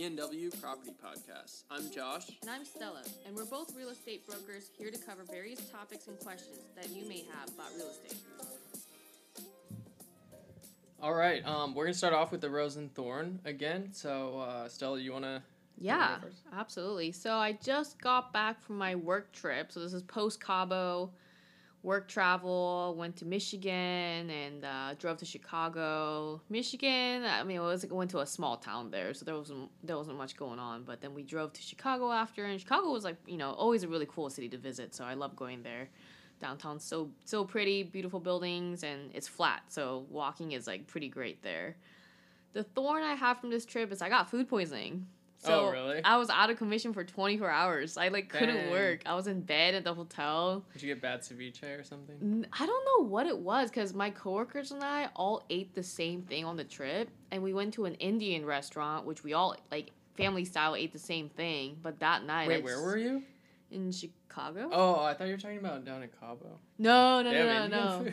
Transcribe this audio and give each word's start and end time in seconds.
PNW 0.00 0.58
Property 0.62 0.92
Podcast. 0.92 1.64
I'm 1.70 1.90
Josh. 1.90 2.28
And 2.40 2.50
I'm 2.50 2.64
Stella, 2.64 3.02
and 3.26 3.36
we're 3.36 3.44
both 3.44 3.76
real 3.76 3.90
estate 3.90 4.26
brokers 4.26 4.70
here 4.78 4.90
to 4.90 4.96
cover 4.96 5.24
various 5.30 5.68
topics 5.68 6.06
and 6.06 6.18
questions 6.20 6.60
that 6.74 6.88
you 6.88 7.06
may 7.06 7.18
have 7.18 7.50
about 7.50 7.66
real 7.76 7.90
estate. 7.90 8.18
All 11.02 11.12
right, 11.12 11.46
um, 11.46 11.74
we're 11.74 11.84
gonna 11.84 11.92
start 11.92 12.14
off 12.14 12.32
with 12.32 12.40
the 12.40 12.48
rose 12.48 12.76
and 12.76 12.94
thorn 12.94 13.40
again. 13.44 13.90
So, 13.92 14.38
uh, 14.38 14.68
Stella, 14.70 14.98
you 14.98 15.12
wanna? 15.12 15.42
Yeah, 15.76 16.16
absolutely. 16.50 17.12
So 17.12 17.34
I 17.34 17.52
just 17.62 18.00
got 18.00 18.32
back 18.32 18.62
from 18.62 18.78
my 18.78 18.94
work 18.94 19.30
trip. 19.32 19.70
So 19.70 19.80
this 19.80 19.92
is 19.92 20.02
post 20.04 20.42
Cabo 20.42 21.10
work 21.82 22.08
travel. 22.08 22.94
Went 22.98 23.16
to 23.16 23.24
Michigan 23.24 24.30
and 24.30 24.64
uh, 24.64 24.94
drove 24.98 25.18
to 25.18 25.24
Chicago. 25.24 26.40
Michigan, 26.48 27.24
I 27.24 27.42
mean, 27.44 27.58
it 27.58 27.60
was 27.60 27.86
went 27.86 28.10
to 28.10 28.20
a 28.20 28.26
small 28.26 28.56
town 28.56 28.90
there, 28.90 29.14
so 29.14 29.24
there 29.24 29.36
wasn't 29.36 29.70
there 29.82 29.96
wasn't 29.96 30.18
much 30.18 30.36
going 30.36 30.58
on. 30.58 30.84
But 30.84 31.00
then 31.00 31.14
we 31.14 31.22
drove 31.22 31.52
to 31.54 31.62
Chicago 31.62 32.10
after, 32.12 32.44
and 32.44 32.60
Chicago 32.60 32.90
was 32.90 33.04
like 33.04 33.16
you 33.26 33.36
know 33.36 33.52
always 33.52 33.82
a 33.82 33.88
really 33.88 34.06
cool 34.06 34.30
city 34.30 34.48
to 34.50 34.58
visit. 34.58 34.94
So 34.94 35.04
I 35.04 35.14
love 35.14 35.36
going 35.36 35.62
there. 35.62 35.88
Downtown's 36.40 36.84
so 36.84 37.10
so 37.24 37.44
pretty, 37.44 37.82
beautiful 37.82 38.20
buildings, 38.20 38.82
and 38.82 39.10
it's 39.14 39.28
flat, 39.28 39.62
so 39.68 40.06
walking 40.10 40.52
is 40.52 40.66
like 40.66 40.86
pretty 40.86 41.08
great 41.08 41.42
there. 41.42 41.76
The 42.52 42.64
thorn 42.64 43.02
I 43.02 43.14
have 43.14 43.38
from 43.38 43.50
this 43.50 43.64
trip 43.64 43.92
is 43.92 44.02
I 44.02 44.08
got 44.08 44.30
food 44.30 44.48
poisoning. 44.48 45.06
So 45.42 45.68
oh, 45.68 45.72
really? 45.72 46.04
I 46.04 46.18
was 46.18 46.28
out 46.28 46.50
of 46.50 46.58
commission 46.58 46.92
for 46.92 47.02
24 47.02 47.48
hours. 47.48 47.96
I 47.96 48.08
like 48.08 48.28
couldn't 48.28 48.56
Dang. 48.56 48.70
work. 48.70 49.00
I 49.06 49.14
was 49.14 49.26
in 49.26 49.40
bed 49.40 49.74
at 49.74 49.84
the 49.84 49.94
hotel. 49.94 50.62
Did 50.74 50.82
you 50.82 50.88
get 50.94 51.00
bad 51.00 51.20
ceviche 51.22 51.80
or 51.80 51.82
something? 51.82 52.44
I 52.52 52.66
don't 52.66 52.84
know 52.84 53.08
what 53.08 53.26
it 53.26 53.38
was 53.38 53.70
because 53.70 53.94
my 53.94 54.10
coworkers 54.10 54.70
and 54.70 54.84
I 54.84 55.08
all 55.16 55.42
ate 55.48 55.74
the 55.74 55.82
same 55.82 56.20
thing 56.22 56.44
on 56.44 56.58
the 56.58 56.64
trip, 56.64 57.08
and 57.30 57.42
we 57.42 57.54
went 57.54 57.72
to 57.74 57.86
an 57.86 57.94
Indian 57.94 58.44
restaurant, 58.44 59.06
which 59.06 59.24
we 59.24 59.32
all 59.32 59.56
like 59.70 59.92
family 60.14 60.44
style 60.44 60.74
ate 60.74 60.92
the 60.92 60.98
same 60.98 61.30
thing. 61.30 61.78
But 61.82 62.00
that 62.00 62.24
night, 62.26 62.48
wait, 62.48 62.62
where 62.62 62.82
were 62.82 62.98
you? 62.98 63.22
In 63.70 63.92
Chicago. 63.92 64.68
Oh, 64.70 65.02
I 65.02 65.14
thought 65.14 65.26
you 65.28 65.32
were 65.32 65.38
talking 65.38 65.58
about 65.58 65.86
down 65.86 66.02
in 66.02 66.10
Cabo. 66.20 66.58
No, 66.76 67.22
no, 67.22 67.32
no, 67.32 67.46
no, 67.46 67.66
no. 67.66 68.06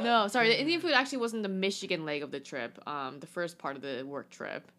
no, 0.00 0.28
sorry. 0.28 0.48
The 0.48 0.58
Indian 0.58 0.80
food 0.82 0.92
actually 0.92 1.18
wasn't 1.18 1.42
the 1.42 1.50
Michigan 1.50 2.06
leg 2.06 2.22
of 2.22 2.30
the 2.30 2.40
trip. 2.40 2.78
Um, 2.88 3.20
the 3.20 3.26
first 3.26 3.58
part 3.58 3.76
of 3.76 3.82
the 3.82 4.04
work 4.06 4.30
trip 4.30 4.72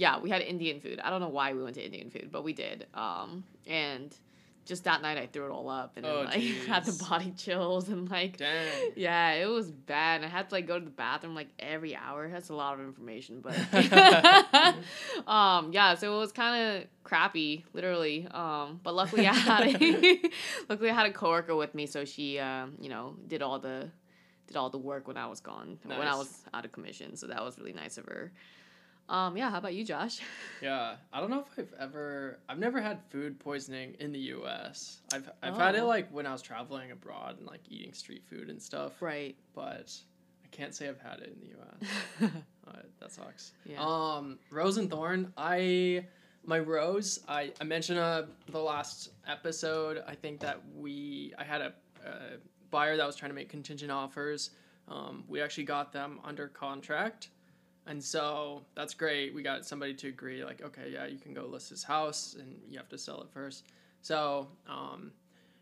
yeah, 0.00 0.18
we 0.18 0.30
had 0.30 0.40
Indian 0.40 0.80
food. 0.80 0.98
I 1.04 1.10
don't 1.10 1.20
know 1.20 1.28
why 1.28 1.52
we 1.52 1.62
went 1.62 1.74
to 1.74 1.84
Indian 1.84 2.08
food, 2.08 2.30
but 2.32 2.42
we 2.42 2.54
did. 2.54 2.86
Um, 2.94 3.44
and 3.66 4.16
just 4.64 4.84
that 4.84 5.02
night 5.02 5.18
I 5.18 5.26
threw 5.26 5.44
it 5.44 5.50
all 5.50 5.68
up 5.68 5.98
and 5.98 6.06
oh, 6.06 6.16
then, 6.16 6.24
like 6.24 6.40
geez. 6.40 6.66
had 6.66 6.86
the 6.86 7.04
body 7.04 7.34
chills 7.36 7.90
and 7.90 8.10
like 8.10 8.38
Dang. 8.38 8.92
yeah, 8.96 9.32
it 9.32 9.44
was 9.44 9.70
bad. 9.70 10.22
And 10.22 10.24
I 10.24 10.28
had 10.28 10.48
to 10.48 10.54
like 10.54 10.66
go 10.66 10.78
to 10.78 10.84
the 10.84 10.90
bathroom 10.90 11.34
like 11.34 11.48
every 11.58 11.94
hour. 11.94 12.30
That's 12.30 12.48
a 12.48 12.54
lot 12.54 12.74
of 12.74 12.80
information, 12.80 13.42
but 13.42 13.54
um 15.28 15.70
yeah, 15.74 15.94
so 15.96 16.16
it 16.16 16.18
was 16.18 16.32
kind 16.32 16.78
of 16.78 16.84
crappy, 17.04 17.66
literally. 17.74 18.26
Um, 18.30 18.80
but 18.82 18.94
luckily 18.94 19.26
I 19.26 19.34
had 19.34 19.82
a 19.82 20.30
luckily 20.70 20.88
I 20.88 20.94
had 20.94 21.06
a 21.06 21.12
coworker 21.12 21.54
with 21.54 21.74
me, 21.74 21.84
so 21.84 22.06
she 22.06 22.38
um, 22.38 22.72
you 22.80 22.88
know, 22.88 23.16
did 23.28 23.42
all 23.42 23.58
the 23.58 23.90
did 24.46 24.56
all 24.56 24.70
the 24.70 24.78
work 24.78 25.08
when 25.08 25.18
I 25.18 25.26
was 25.26 25.40
gone, 25.40 25.78
nice. 25.84 25.98
when 25.98 26.08
I 26.08 26.14
was 26.14 26.42
out 26.54 26.64
of 26.64 26.72
commission. 26.72 27.16
So 27.16 27.26
that 27.26 27.44
was 27.44 27.58
really 27.58 27.74
nice 27.74 27.98
of 27.98 28.06
her. 28.06 28.32
Um, 29.10 29.36
yeah, 29.36 29.50
how 29.50 29.58
about 29.58 29.74
you, 29.74 29.84
Josh? 29.84 30.20
Yeah, 30.62 30.96
I 31.10 31.20
don't 31.20 31.30
know 31.30 31.40
if 31.40 31.58
I've 31.58 31.72
ever 31.80 32.38
I've 32.46 32.58
never 32.58 32.82
had 32.82 33.00
food 33.08 33.40
poisoning 33.40 33.96
in 33.98 34.12
the 34.12 34.18
US. 34.34 35.00
I've 35.10 35.30
I've 35.42 35.54
oh. 35.54 35.58
had 35.58 35.74
it 35.74 35.80
oh. 35.80 35.86
like 35.86 36.12
when 36.12 36.26
I 36.26 36.32
was 36.32 36.42
traveling 36.42 36.90
abroad 36.90 37.38
and 37.38 37.46
like 37.46 37.62
eating 37.70 37.94
street 37.94 38.22
food 38.28 38.50
and 38.50 38.60
stuff. 38.60 39.00
Right. 39.00 39.34
But 39.54 39.90
I 40.44 40.48
can't 40.50 40.74
say 40.74 40.86
I've 40.86 41.00
had 41.00 41.20
it 41.20 41.34
in 41.34 41.40
the 41.40 41.54
US. 41.56 42.30
uh, 42.68 42.82
that 43.00 43.10
sucks. 43.10 43.52
Yeah. 43.64 43.82
Um, 43.82 44.38
Rose 44.50 44.76
and 44.76 44.90
Thorn, 44.90 45.32
I 45.38 46.04
my 46.44 46.58
rose, 46.58 47.20
I 47.26 47.54
I 47.58 47.64
mentioned 47.64 47.98
uh 47.98 48.24
the 48.50 48.60
last 48.60 49.12
episode, 49.26 50.02
I 50.06 50.14
think 50.14 50.40
that 50.40 50.60
we 50.76 51.32
I 51.38 51.44
had 51.44 51.62
a, 51.62 51.72
a 52.04 52.12
buyer 52.70 52.98
that 52.98 53.06
was 53.06 53.16
trying 53.16 53.30
to 53.30 53.34
make 53.34 53.48
contingent 53.48 53.90
offers. 53.90 54.50
Um, 54.88 55.24
we 55.26 55.40
actually 55.40 55.64
got 55.64 55.90
them 55.90 56.20
under 56.22 56.48
contract 56.48 57.30
and 57.86 58.02
so 58.02 58.62
that's 58.74 58.94
great. 58.94 59.34
We 59.34 59.42
got 59.42 59.66
somebody 59.66 59.94
to 59.94 60.08
agree, 60.08 60.44
like, 60.44 60.62
okay, 60.62 60.90
yeah, 60.92 61.06
you 61.06 61.18
can 61.18 61.34
go 61.34 61.46
list 61.46 61.70
this 61.70 61.82
house 61.82 62.36
and 62.38 62.60
you 62.68 62.78
have 62.78 62.88
to 62.90 62.98
sell 62.98 63.20
it 63.22 63.28
first. 63.32 63.66
So 64.02 64.48
um, 64.68 65.12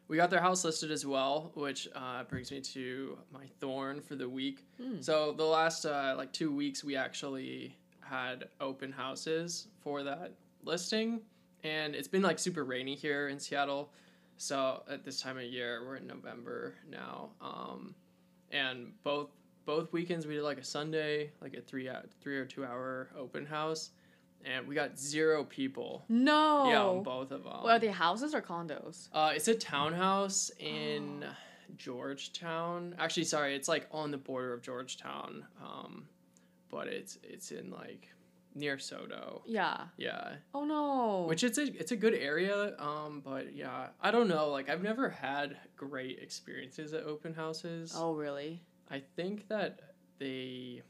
we 0.09 0.17
got 0.17 0.31
their 0.31 0.41
house 0.41 0.65
listed 0.65 0.91
as 0.91 1.06
well, 1.06 1.53
which 1.55 1.89
uh, 1.95 2.25
brings 2.25 2.51
me 2.51 2.61
to 2.61 3.19
my 3.33 3.45
thorn 3.61 4.01
for 4.01 4.15
the 4.15 4.29
week. 4.29 4.67
Mm. 4.81 5.05
So 5.05 5.33
the 5.33 5.45
last 5.45 5.84
uh, 5.84 6.15
like 6.17 6.33
two 6.33 6.55
weeks, 6.55 6.83
we 6.83 6.97
actually 6.97 7.77
had 8.01 8.49
open 8.61 8.91
houses 8.91 9.69
for 9.81 10.03
that 10.03 10.33
listing. 10.65 11.21
And 11.65 11.95
it's 11.95 12.09
been 12.09 12.23
like 12.23 12.39
super 12.39 12.65
rainy 12.65 12.95
here 12.95 13.29
in 13.29 13.39
Seattle. 13.39 13.93
So 14.37 14.83
at 14.89 15.05
this 15.05 15.21
time 15.21 15.37
of 15.37 15.45
year, 15.45 15.85
we're 15.85 15.97
in 15.97 16.06
November 16.06 16.75
now. 16.89 17.31
Um, 17.41 17.95
and 18.50 18.93
both 19.03 19.29
both 19.69 19.93
weekends 19.93 20.27
we 20.27 20.34
did 20.34 20.43
like 20.45 20.56
a 20.56 20.65
Sunday, 20.65 21.31
like 21.43 21.53
a 21.53 21.61
three 21.61 21.91
out 21.91 22.06
three 22.23 22.39
or 22.39 22.47
two 22.47 22.65
hour 22.65 23.11
open 23.15 23.45
house, 23.45 23.91
and 24.43 24.67
we 24.67 24.75
got 24.75 24.99
zero 24.99 25.45
people. 25.45 26.06
No. 26.09 26.71
Yeah, 26.71 26.83
on 26.84 27.03
both 27.03 27.33
of 27.33 27.45
them. 27.45 27.53
Well, 27.62 27.77
are 27.77 27.79
they 27.79 27.89
houses 27.89 28.34
or 28.34 28.41
condos? 28.41 29.09
Uh, 29.12 29.33
it's 29.34 29.47
a 29.47 29.55
townhouse 29.55 30.51
in 30.59 31.23
Georgetown. 31.77 32.95
Actually, 32.99 33.25
sorry, 33.25 33.55
it's 33.55 33.69
like 33.69 33.87
on 33.93 34.11
the 34.11 34.17
border 34.17 34.55
of 34.55 34.62
Georgetown. 34.62 35.45
Um, 35.62 36.09
but 36.71 36.89
it's 36.89 37.19
it's 37.23 37.53
in 37.53 37.71
like 37.71 38.09
near 38.55 38.79
SoDo. 38.79 39.43
Yeah. 39.45 39.83
Yeah. 39.99 40.37
Oh 40.55 40.65
no. 40.65 41.27
Which 41.29 41.45
it's 41.45 41.59
a 41.59 41.65
it's 41.79 41.93
a 41.93 41.97
good 41.97 42.15
area. 42.15 42.75
Um, 42.79 43.21
but 43.23 43.55
yeah, 43.55 43.89
I 44.00 44.12
don't 44.12 44.29
know. 44.29 44.49
Like 44.49 44.71
I've 44.71 44.83
never 44.83 45.11
had 45.11 45.59
great 45.77 46.21
experiences 46.23 46.95
at 46.95 47.05
open 47.05 47.35
houses. 47.35 47.93
Oh 47.95 48.15
really? 48.15 48.62
I 48.91 49.03
think 49.16 49.49
that 49.49 49.81
they 50.19 50.82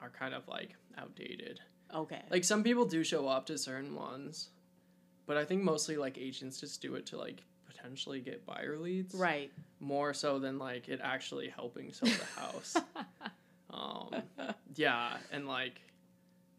are 0.00 0.10
kind 0.10 0.34
of 0.34 0.46
like 0.48 0.70
outdated. 0.98 1.60
Okay. 1.94 2.22
Like 2.30 2.44
some 2.44 2.62
people 2.62 2.84
do 2.84 3.02
show 3.02 3.26
up 3.28 3.46
to 3.46 3.58
certain 3.58 3.94
ones, 3.94 4.50
but 5.26 5.36
I 5.36 5.44
think 5.44 5.62
mostly 5.62 5.96
like 5.96 6.18
agents 6.18 6.60
just 6.60 6.80
do 6.80 6.94
it 6.94 7.06
to 7.06 7.18
like 7.18 7.42
potentially 7.66 8.20
get 8.20 8.46
buyer 8.46 8.78
leads. 8.78 9.14
Right. 9.14 9.50
More 9.80 10.14
so 10.14 10.38
than 10.38 10.58
like 10.58 10.88
it 10.88 11.00
actually 11.02 11.48
helping 11.48 11.92
sell 11.92 12.08
the 12.08 12.40
house. 12.40 12.76
um, 13.70 14.22
yeah, 14.74 15.16
and 15.32 15.46
like 15.46 15.80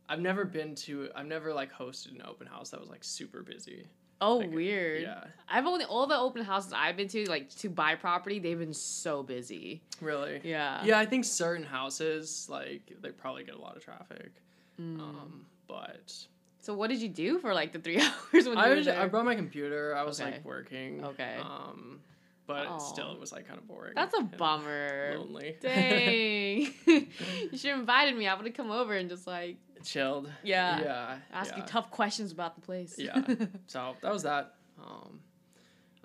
I've 0.09 0.19
never 0.19 0.43
been 0.45 0.75
to 0.75 1.09
I've 1.15 1.27
never 1.27 1.53
like 1.53 1.71
hosted 1.71 2.15
an 2.15 2.23
open 2.27 2.47
house 2.47 2.71
that 2.71 2.79
was 2.79 2.89
like 2.89 3.03
super 3.03 3.43
busy. 3.43 3.87
Oh, 4.21 4.37
like, 4.37 4.53
weird. 4.53 5.01
Yeah. 5.01 5.23
I've 5.49 5.65
only 5.65 5.83
all 5.83 6.07
the 6.07 6.17
open 6.17 6.43
houses 6.43 6.71
I've 6.73 6.95
been 6.95 7.09
to, 7.09 7.29
like 7.29 7.49
to 7.57 7.69
buy 7.69 7.95
property, 7.95 8.39
they've 8.39 8.57
been 8.57 8.73
so 8.73 9.23
busy. 9.23 9.81
Really? 9.99 10.39
Yeah. 10.43 10.83
Yeah, 10.85 10.99
I 10.99 11.05
think 11.05 11.25
certain 11.25 11.65
houses 11.65 12.47
like 12.49 12.93
they 13.01 13.09
probably 13.09 13.43
get 13.43 13.55
a 13.55 13.61
lot 13.61 13.75
of 13.75 13.83
traffic. 13.83 14.31
Mm. 14.79 14.99
Um, 14.99 15.45
but. 15.67 16.13
So 16.59 16.73
what 16.75 16.89
did 16.89 17.01
you 17.01 17.09
do 17.09 17.39
for 17.39 17.53
like 17.53 17.73
the 17.73 17.79
three 17.79 17.99
hours 18.33 18.47
when 18.47 18.57
I 18.57 18.73
was? 18.73 18.87
I 18.87 19.07
brought 19.07 19.25
my 19.25 19.35
computer. 19.35 19.95
I 19.95 20.03
was 20.03 20.21
okay. 20.21 20.31
like 20.31 20.45
working. 20.45 21.03
Okay. 21.03 21.37
Um, 21.41 21.99
but 22.47 22.67
Aww. 22.67 22.81
still, 22.81 23.11
it 23.13 23.19
was 23.19 23.31
like 23.31 23.47
kind 23.47 23.59
of 23.59 23.67
boring. 23.67 23.93
That's 23.95 24.13
a 24.17 24.23
bummer. 24.23 25.15
Lonely. 25.17 25.57
Dang. 25.61 26.73
you 26.85 27.57
should 27.57 27.71
have 27.71 27.79
invited 27.79 28.15
me. 28.15 28.27
I 28.27 28.35
would 28.35 28.45
have 28.45 28.55
come 28.55 28.71
over 28.71 28.93
and 28.93 29.09
just 29.09 29.25
like 29.25 29.57
chilled. 29.83 30.29
Yeah. 30.43 30.81
Yeah. 30.81 31.15
Ask 31.33 31.51
yeah. 31.51 31.57
you 31.57 31.63
tough 31.67 31.91
questions 31.91 32.31
about 32.31 32.55
the 32.55 32.61
place. 32.61 32.95
yeah. 32.97 33.21
So 33.67 33.95
that 34.01 34.11
was 34.11 34.23
that. 34.23 34.55
Um, 34.79 35.19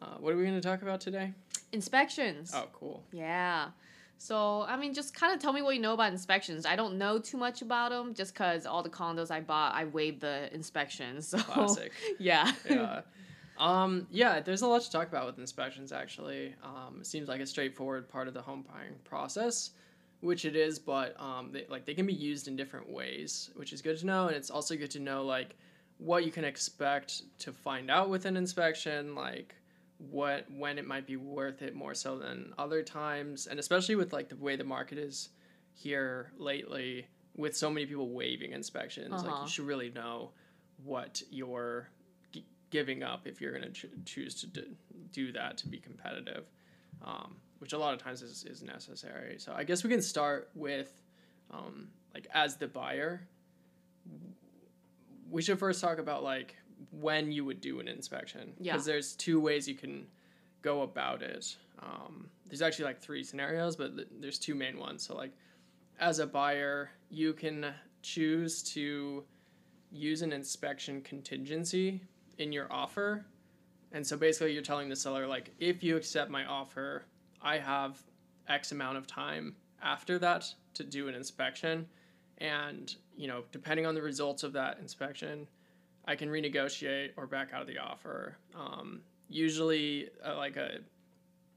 uh, 0.01 0.17
what 0.19 0.33
are 0.33 0.37
we 0.37 0.43
going 0.45 0.61
to 0.61 0.67
talk 0.67 0.83
about 0.83 1.01
today? 1.01 1.33
Inspections. 1.73 2.53
Oh, 2.55 2.67
cool. 2.73 3.03
Yeah. 3.13 3.69
So, 4.19 4.63
I 4.63 4.77
mean, 4.77 4.95
just 4.95 5.15
kind 5.15 5.35
of 5.35 5.41
tell 5.41 5.53
me 5.53 5.63
what 5.63 5.75
you 5.75 5.81
know 5.81 5.93
about 5.93 6.13
inspections. 6.13 6.65
I 6.65 6.77
don't 6.77 6.97
know 6.97 7.19
too 7.19 7.37
much 7.37 7.63
about 7.63 7.91
them 7.91 8.15
just 8.15 8.33
because 8.33 8.65
all 8.67 8.83
the 8.83 8.91
condos 8.91 9.31
I 9.31 9.41
bought, 9.41 9.75
I 9.75 9.85
waived 9.85 10.21
the 10.21 10.53
inspections. 10.55 11.27
So, 11.37 11.39
Classic. 11.39 11.93
yeah. 12.19 12.53
yeah. 12.69 13.01
Um, 13.59 14.07
yeah, 14.11 14.41
there's 14.41 14.63
a 14.63 14.67
lot 14.67 14.83
to 14.83 14.91
talk 14.91 15.09
about 15.09 15.27
with 15.27 15.39
inspections, 15.39 15.93
actually. 15.93 16.55
Um, 16.63 16.99
it 17.01 17.07
seems 17.07 17.29
like 17.29 17.41
a 17.41 17.47
straightforward 17.47 18.09
part 18.09 18.29
of 18.29 18.35
the 18.35 18.43
home 18.43 18.65
buying 18.71 18.95
process 19.05 19.71
which 20.21 20.45
it 20.45 20.57
is, 20.57 20.79
but 20.79 21.19
um, 21.21 21.51
they, 21.53 21.67
like 21.69 21.85
they 21.85 21.95
can 21.95 22.07
be 22.07 22.13
used 22.13 22.49
in 22.49 22.57
different 22.57 22.91
ways, 22.91 23.51
which 23.55 23.73
is 23.73 23.83
good 23.83 23.99
to 23.99 24.07
know. 24.07 24.27
And 24.29 24.37
it's 24.37 24.51
also 24.51 24.77
good 24.77 24.91
to 24.93 25.01
know 25.01 25.25
like 25.25 25.57
what 25.99 26.25
you 26.25 26.31
can 26.31 26.45
expect 26.45 27.23
to 27.41 27.53
find 27.53 27.91
out 27.91 28.09
with 28.09 28.25
an 28.25 28.37
inspection, 28.37 29.15
like 29.15 29.55
what 29.99 30.47
when 30.51 30.79
it 30.79 30.87
might 30.87 31.07
be 31.07 31.17
worth 31.17 31.63
it 31.63 31.75
more 31.75 31.95
so 31.95 32.19
than 32.19 32.53
other 32.59 32.83
times, 32.83 33.47
and 33.47 33.59
especially 33.59 33.95
with 33.95 34.13
like 34.13 34.29
the 34.29 34.37
way 34.37 34.57
the 34.57 34.65
market 34.65 34.99
is 34.99 35.31
here 35.73 36.33
lately, 36.39 37.07
with 37.37 37.57
so 37.57 37.71
many 37.71 37.87
people 37.87 38.11
waiving 38.11 38.53
inspections, 38.53 39.13
uh-huh. 39.13 39.23
like 39.23 39.31
you 39.31 39.37
uh-huh. 39.37 39.47
should 39.47 39.67
really 39.67 39.91
know 39.91 40.31
what 40.85 41.23
you're 41.31 41.89
g- 42.33 42.47
giving 42.71 43.03
up 43.03 43.27
if 43.27 43.41
you're 43.41 43.53
going 43.53 43.65
to 43.65 43.71
ch- 43.71 43.91
choose 44.05 44.35
to 44.35 44.47
d- 44.47 44.77
do 45.13 45.33
that 45.33 45.57
to 45.59 45.69
be 45.69 45.79
competitive. 45.79 46.47
Um, 47.05 47.37
which 47.59 47.73
a 47.73 47.79
lot 47.79 47.95
of 47.95 48.03
times 48.03 48.23
is, 48.23 48.45
is 48.45 48.63
necessary. 48.63 49.39
So 49.39 49.53
I 49.55 49.65
guess 49.65 49.83
we 49.83 49.91
can 49.91 50.03
start 50.03 50.51
with, 50.55 51.03
um, 51.51 51.89
like, 52.15 52.27
as 52.35 52.57
the 52.57 52.69
buyer, 52.69 53.27
we 55.31 55.43
should 55.43 55.59
first 55.59 55.81
talk 55.81 55.99
about 55.99 56.23
like 56.23 56.55
when 56.91 57.33
you 57.33 57.45
would 57.45 57.61
do 57.61 57.81
an 57.81 57.89
inspection. 57.89 58.53
Yeah. 58.59 58.73
Because 58.73 58.87
there's 58.87 59.15
two 59.15 59.41
ways 59.41 59.67
you 59.67 59.75
can 59.75 60.07
go 60.63 60.83
about 60.83 61.23
it. 61.23 61.57
Um, 61.83 62.29
there's 62.47 62.63
actually 62.63 62.85
like 62.87 63.01
three 63.01 63.25
scenarios, 63.25 63.77
but 63.77 63.97
th- 63.97 64.09
there's 64.21 64.39
two 64.39 64.55
main 64.55 64.79
ones. 64.79 65.03
So 65.03 65.17
like, 65.17 65.33
as 65.99 66.19
a 66.19 66.27
buyer, 66.27 66.91
you 67.11 67.33
can 67.33 67.73
choose 68.03 68.63
to 68.75 69.25
use 69.91 70.23
an 70.23 70.33
inspection 70.33 71.01
contingency 71.01 72.03
in 72.39 72.53
your 72.53 72.71
offer. 72.71 73.25
And 73.93 74.07
so 74.07 74.17
basically, 74.17 74.53
you're 74.53 74.63
telling 74.63 74.89
the 74.89 74.97
seller, 74.97 75.27
like, 75.27 75.53
if 75.59 75.83
you 75.83 75.97
accept 75.97 76.31
my 76.31 76.45
offer, 76.45 77.07
I 77.43 77.59
have 77.59 78.03
X 78.49 78.73
amount 78.73 78.99
of 78.99 79.07
time 79.07 79.57
after 79.83 80.19
that 80.21 80.47
to 80.75 80.85
do 80.85 81.09
an 81.09 81.15
inspection. 81.15 81.87
And, 82.39 82.95
you 83.17 83.29
know, 83.29 83.45
depending 83.53 83.87
on 83.87 83.95
the 83.95 84.03
results 84.03 84.43
of 84.43 84.53
that 84.55 84.79
inspection, 84.81 85.47
I 86.07 86.17
can 86.17 86.29
renegotiate 86.29 87.11
or 87.17 87.27
back 87.27 87.53
out 87.55 87.63
of 87.63 87.67
the 87.67 87.79
offer. 87.79 88.37
Um, 88.55 89.01
usually, 89.29 90.09
uh, 90.25 90.37
like 90.37 90.57
a 90.57 90.79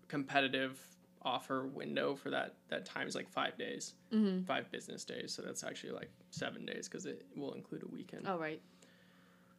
competitive 0.07 0.79
offer 1.21 1.67
window 1.67 2.15
for 2.15 2.29
that 2.29 2.55
that 2.69 2.85
time 2.85 3.07
is 3.07 3.13
like 3.13 3.29
five 3.29 3.57
days, 3.57 3.93
Mm-hmm. 4.13 4.43
five 4.45 4.71
business 4.71 5.03
days. 5.03 5.33
So 5.33 5.41
that's 5.41 5.63
actually 5.63 5.91
like 5.93 6.09
seven 6.31 6.65
days 6.65 6.87
because 6.87 7.05
it 7.05 7.25
will 7.35 7.53
include 7.53 7.83
a 7.83 7.87
weekend. 7.87 8.25
Oh 8.27 8.37
right. 8.37 8.61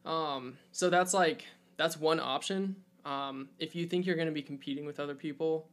Um, 0.05 0.57
so 0.71 0.89
that's 0.89 1.13
like 1.13 1.45
that's 1.77 1.97
one 1.97 2.19
option. 2.19 2.75
Um, 3.05 3.49
if 3.59 3.75
you 3.75 3.85
think 3.85 4.05
you're 4.05 4.15
going 4.15 4.27
to 4.27 4.33
be 4.33 4.41
competing 4.41 4.85
with 4.85 4.99
other 4.99 5.15
people, 5.15 5.67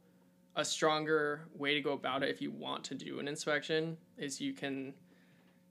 a 0.58 0.64
stronger 0.64 1.42
way 1.54 1.72
to 1.72 1.80
go 1.80 1.92
about 1.92 2.24
it 2.24 2.28
if 2.28 2.42
you 2.42 2.50
want 2.50 2.82
to 2.82 2.94
do 2.94 3.20
an 3.20 3.28
inspection 3.28 3.96
is 4.18 4.40
you 4.40 4.52
can 4.52 4.92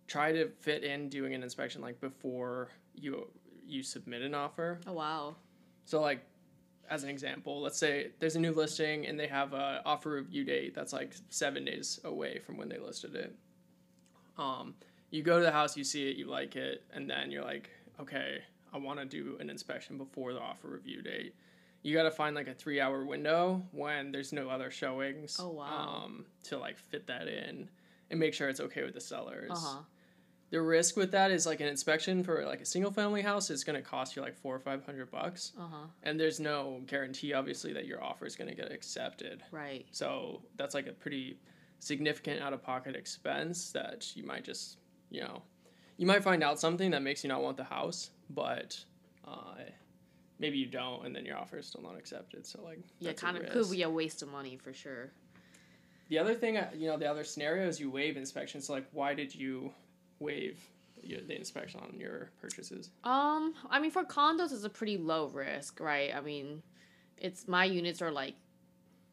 try 0.08 0.32
to 0.32 0.50
fit 0.62 0.86
in 0.86 1.10
doing 1.10 1.34
an 1.36 1.44
inspection 1.44 1.82
like 1.82 2.00
before 2.00 2.70
you 2.96 3.28
you 3.68 3.84
submit 3.84 4.22
an 4.22 4.34
offer. 4.34 4.80
Oh 4.88 4.94
wow. 4.94 5.36
So 5.84 6.00
like 6.00 6.26
as 6.90 7.04
an 7.04 7.10
example, 7.10 7.62
let's 7.62 7.78
say 7.78 8.12
there's 8.20 8.38
a 8.38 8.40
new 8.40 8.54
listing 8.54 9.06
and 9.08 9.20
they 9.20 9.28
have 9.28 9.52
a 9.52 9.82
offer 9.86 10.12
review 10.12 10.46
date 10.46 10.74
that's 10.74 10.94
like 10.94 11.14
seven 11.30 11.66
days 11.66 12.00
away 12.06 12.40
from 12.40 12.56
when 12.56 12.70
they 12.70 12.80
listed 12.80 13.14
it. 13.14 13.36
Um, 14.38 14.74
you 15.12 15.22
go 15.22 15.38
to 15.38 15.44
the 15.44 15.52
house, 15.52 15.76
you 15.76 15.84
see 15.84 16.10
it, 16.10 16.16
you 16.16 16.28
like 16.28 16.56
it, 16.56 16.84
and 16.94 17.10
then 17.10 17.30
you're 17.30 17.44
like, 17.44 17.70
okay, 18.00 18.38
I 18.74 18.78
want 18.78 19.00
to 19.00 19.06
do 19.06 19.36
an 19.42 19.50
inspection 19.50 19.98
before 19.98 20.32
the 20.32 20.40
offer 20.40 20.70
review 20.70 21.02
date. 21.02 21.36
You 21.84 21.96
got 21.96 22.04
to 22.04 22.12
find 22.12 22.36
like 22.36 22.48
a 22.48 22.54
three 22.54 22.82
hour 22.82 23.06
window 23.06 23.66
when 23.72 24.12
there's 24.12 24.34
no 24.34 24.50
other 24.50 24.70
showings. 24.72 25.38
Oh, 25.40 25.50
wow. 25.50 26.04
Um, 26.06 26.26
to 26.44 26.58
like 26.58 26.78
fit 26.78 27.08
that 27.08 27.28
in 27.28 27.70
and 28.12 28.20
make 28.20 28.34
sure 28.34 28.50
it's 28.50 28.60
okay 28.60 28.84
with 28.84 28.94
the 28.94 29.02
sellers. 29.02 29.52
Uh 29.52 29.56
huh. 29.60 29.80
The 30.50 30.62
risk 30.62 30.96
with 30.96 31.12
that 31.12 31.30
is 31.30 31.46
like 31.46 31.60
an 31.60 31.68
inspection 31.68 32.24
for 32.24 32.46
like 32.46 32.62
a 32.62 32.66
single 32.66 32.92
family 32.92 33.22
house 33.22 33.50
is 33.50 33.66
going 33.66 33.76
to 33.76 33.82
cost 33.82 34.16
you 34.16 34.22
like 34.22 34.36
four 34.38 34.56
or 34.56 34.60
five 34.60 34.86
hundred 34.86 35.12
bucks, 35.12 35.52
Uh 35.60 35.68
huh. 35.70 35.86
and 36.04 36.18
there's 36.18 36.40
no 36.40 36.82
guarantee, 36.88 37.34
obviously, 37.34 37.74
that 37.74 37.86
your 37.86 38.02
offer 38.02 38.26
is 38.26 38.38
going 38.38 38.50
to 38.50 38.56
get 38.56 38.72
accepted. 38.72 39.44
Right. 39.52 39.86
So 39.92 40.42
that's 40.56 40.74
like 40.74 40.88
a 40.88 40.94
pretty 40.94 41.38
significant 41.80 42.42
out 42.42 42.54
of 42.54 42.64
pocket 42.64 42.96
expense 42.96 43.72
that 43.74 44.16
you 44.16 44.24
might 44.26 44.46
just, 44.46 44.78
you 45.10 45.20
know, 45.22 45.42
you 45.98 46.08
might 46.08 46.24
find 46.24 46.42
out 46.42 46.60
something 46.62 46.92
that 46.92 47.02
makes 47.02 47.24
you 47.26 47.28
not 47.28 47.44
want 47.44 47.58
the 47.58 47.64
house, 47.66 48.12
but 48.30 48.80
uh, 49.28 49.56
maybe 50.40 50.58
you 50.58 50.66
don't, 50.66 51.06
and 51.06 51.16
then 51.16 51.26
your 51.26 51.38
offer 51.38 51.58
is 51.58 51.66
still 51.66 51.82
not 51.82 51.98
accepted. 51.98 52.46
So 52.46 52.62
like, 52.64 52.80
Yeah, 53.00 53.14
kind 53.14 53.38
of 53.38 53.50
could 53.50 53.70
be 53.72 53.84
a 53.84 53.90
waste 53.90 54.22
of 54.22 54.30
money 54.30 54.58
for 54.58 54.74
sure. 54.74 55.12
The 56.10 56.20
other 56.20 56.36
thing, 56.36 56.58
uh, 56.58 56.70
you 56.76 56.88
know, 56.88 56.98
the 56.98 57.10
other 57.10 57.24
scenario 57.24 57.68
is 57.68 57.80
you 57.80 57.92
waive 57.92 58.16
inspections. 58.18 58.68
So 58.68 58.74
like, 58.74 58.88
why 58.92 59.14
did 59.14 59.36
you 59.36 59.74
waive 60.20 60.60
the 61.04 61.36
inspection 61.36 61.80
on 61.82 62.00
your 62.00 62.30
purchases? 62.42 62.90
Um, 63.04 63.54
I 63.70 63.80
mean, 63.80 63.92
for 63.92 64.04
condos, 64.04 64.52
it's 64.52 64.64
a 64.64 64.70
pretty 64.70 64.98
low 64.98 65.28
risk, 65.28 65.80
right? 65.80 66.14
I 66.16 66.22
mean, 66.22 66.62
it's 67.18 67.48
my 67.48 67.66
units 67.66 68.02
are 68.02 68.12
like, 68.12 68.36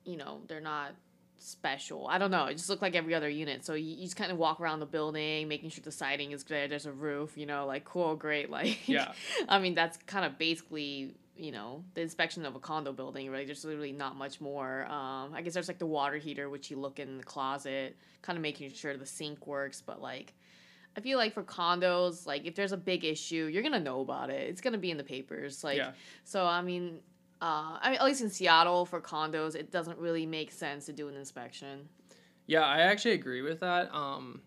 you 0.05 0.17
know, 0.17 0.41
they're 0.47 0.61
not 0.61 0.94
special. 1.38 2.06
I 2.08 2.19
don't 2.19 2.31
know. 2.31 2.46
It 2.46 2.54
just 2.54 2.69
looked 2.69 2.82
like 2.82 2.94
every 2.94 3.14
other 3.14 3.28
unit. 3.28 3.64
So 3.64 3.75
you, 3.75 3.96
you 3.96 4.02
just 4.04 4.16
kind 4.16 4.32
of 4.32 4.38
walk 4.38 4.60
around 4.60 4.81
the 4.81 4.86
building, 4.86 5.48
making 5.48 5.70
sure 5.70 5.82
the 5.84 5.92
siding 5.92 6.32
is 6.32 6.42
good. 6.42 6.70
There's 6.70 6.86
a 6.86 6.92
roof, 6.92 7.36
you 7.36 7.46
know, 7.46 7.66
like 7.66 7.84
cool, 7.84 8.16
great. 8.16 8.50
Like, 8.54 8.88
Yeah. 8.88 9.12
I 9.48 9.58
mean, 9.58 9.75
that's 9.75 9.96
kind 10.06 10.25
of 10.25 10.38
basically, 10.38 11.14
you 11.36 11.50
know, 11.52 11.84
the 11.94 12.00
inspection 12.02 12.46
of 12.46 12.54
a 12.54 12.60
condo 12.60 12.92
building. 12.92 13.31
Right? 13.31 13.46
There's 13.46 13.64
literally 13.64 13.92
not 13.92 14.16
much 14.16 14.40
more. 14.40 14.86
Um, 14.86 15.32
I 15.34 15.42
guess 15.42 15.54
there's 15.54 15.69
like 15.69 15.78
the 15.78 15.86
water 15.86 16.16
heater, 16.16 16.48
which 16.48 16.70
you 16.70 16.78
look 16.78 16.98
in 16.98 17.19
the 17.19 17.25
closet, 17.25 17.96
kind 18.22 18.37
of 18.37 18.42
making 18.42 18.72
sure 18.72 18.96
the 18.96 19.06
sink 19.06 19.46
works, 19.46 19.82
but 19.84 20.00
like. 20.00 20.34
I 20.96 21.00
feel 21.00 21.19
like 21.19 21.34
for 21.34 21.42
condos, 21.42 22.25
like 22.25 22.44
if 22.46 22.54
there's 22.54 22.70
a 22.70 22.76
big 22.76 23.04
issue, 23.04 23.50
you're 23.52 23.64
gonna 23.64 23.80
know 23.80 24.00
about 24.00 24.30
it. 24.30 24.48
It's 24.48 24.60
gonna 24.60 24.78
be 24.78 24.92
in 24.92 24.96
the 24.96 25.02
papers. 25.02 25.64
Like 25.64 25.78
Yeah. 25.78 25.90
so 26.22 26.46
I 26.46 26.62
mean 26.62 27.00
uh 27.44 27.79
I 27.81 27.91
mean 27.91 27.99
at 28.00 28.05
least 28.05 28.23
in 28.23 28.31
Seattle 28.31 28.87
for 28.87 29.00
condos, 29.00 29.55
it 29.55 29.70
doesn't 29.70 29.99
really 29.99 30.26
make 30.26 30.50
sense 30.50 30.87
to 30.87 30.93
do 30.93 31.08
an 31.08 31.17
inspection. 31.17 31.88
Yeah, 32.46 32.64
I 32.64 32.81
actually 32.81 33.12
agree 33.12 33.43
with 33.43 33.61
that. 33.61 33.94
Um, 33.94 34.43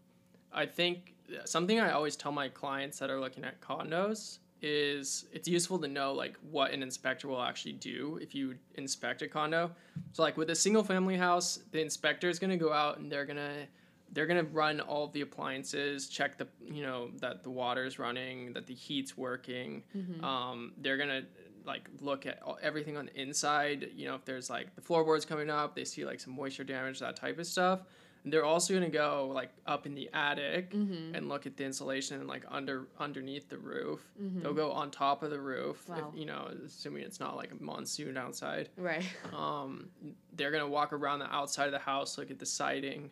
I 0.52 0.66
think 0.66 1.16
something 1.46 1.80
I 1.80 1.92
always 1.92 2.16
tell 2.16 2.32
my 2.32 2.50
clients 2.50 3.00
that 3.00 3.10
are 3.10 3.20
looking 3.20 3.44
at 3.44 3.60
condos 3.62 4.40
is 4.62 5.26
it's 5.32 5.48
useful 5.48 5.78
to 5.80 5.88
know 5.88 6.14
like 6.14 6.36
what 6.50 6.72
an 6.72 6.82
inspector 6.82 7.28
will 7.28 7.42
actually 7.42 7.74
do 7.74 8.18
if 8.22 8.34
you 8.34 8.56
inspect 8.76 9.22
a 9.22 9.28
condo. 9.28 9.72
So 10.14 10.24
like 10.24 10.38
with 10.38 10.50
a 10.50 10.56
single 10.56 10.84
family 10.84 11.18
house, 11.18 11.60
the 11.72 11.82
inspector 11.82 12.30
is 12.30 12.40
going 12.40 12.50
to 12.50 12.58
go 12.58 12.74
out 12.74 12.98
and 12.98 13.12
they're 13.12 13.26
going 13.26 13.38
to 13.38 13.68
they're 14.14 14.26
going 14.26 14.44
to 14.44 14.52
run 14.52 14.80
all 14.80 15.04
of 15.04 15.12
the 15.12 15.22
appliances, 15.22 16.08
check 16.08 16.38
the 16.38 16.48
you 16.66 16.82
know 16.82 17.10
that 17.20 17.44
the 17.44 17.50
water's 17.50 18.00
running, 18.00 18.54
that 18.54 18.66
the 18.66 18.74
heat's 18.74 19.18
working. 19.18 19.84
Um, 20.24 20.72
they're 20.78 20.98
going 20.98 21.10
to 21.10 21.24
like 21.68 21.88
look 22.02 22.26
at 22.26 22.42
all, 22.42 22.58
everything 22.62 22.98
on 22.98 23.06
the 23.08 23.22
inside, 23.22 23.90
you 23.96 24.08
know, 24.08 24.16
if 24.16 24.26
there's 24.26 24.50
like 24.50 24.74
the 24.76 24.82
floorboards 24.82 25.26
coming 25.26 25.50
up, 25.50 25.76
they 25.76 25.84
see 25.84 26.06
like 26.06 26.20
some 26.20 26.36
moisture 26.36 26.64
damage, 26.64 27.00
that 27.00 27.16
type 27.16 27.38
of 27.38 27.46
stuff. 27.46 27.82
And 28.24 28.34
they're 28.34 28.44
also 28.44 28.78
to 28.80 28.90
go 28.90 29.32
like 29.34 29.52
up 29.68 29.86
in 29.86 29.94
the 29.96 30.10
attic 30.14 30.72
Mm-hmm. 30.72 31.16
and 31.16 31.30
look 31.30 31.46
at 31.46 31.56
the 31.56 31.64
insulation 31.64 32.20
and 32.20 32.28
like 32.28 32.44
under 32.50 32.88
underneath 33.00 33.48
the 33.48 33.58
roof. 33.58 34.02
Mm-hmm. 34.22 34.42
They'll 34.42 34.54
go 34.54 34.72
on 34.72 34.90
top 34.92 35.22
of 35.24 35.30
the 35.30 35.40
roof, 35.40 35.88
Wow. 35.88 36.12
if, 36.14 36.20
you 36.20 36.26
know, 36.26 36.50
assuming 36.66 37.04
it's 37.04 37.20
not 37.20 37.36
like 37.38 37.52
a 37.52 37.64
monsoon 37.64 38.18
outside. 38.18 38.70
Right. 38.76 39.04
Um, 39.34 39.90
they're 40.36 40.52
gonna 40.52 40.68
walk 40.68 40.94
around 40.94 41.20
the 41.20 41.34
outside 41.34 41.66
of 41.68 41.72
the 41.74 41.80
house, 41.80 42.18
look 42.18 42.32
at 42.32 42.40
the 42.40 42.46
siding. 42.46 43.12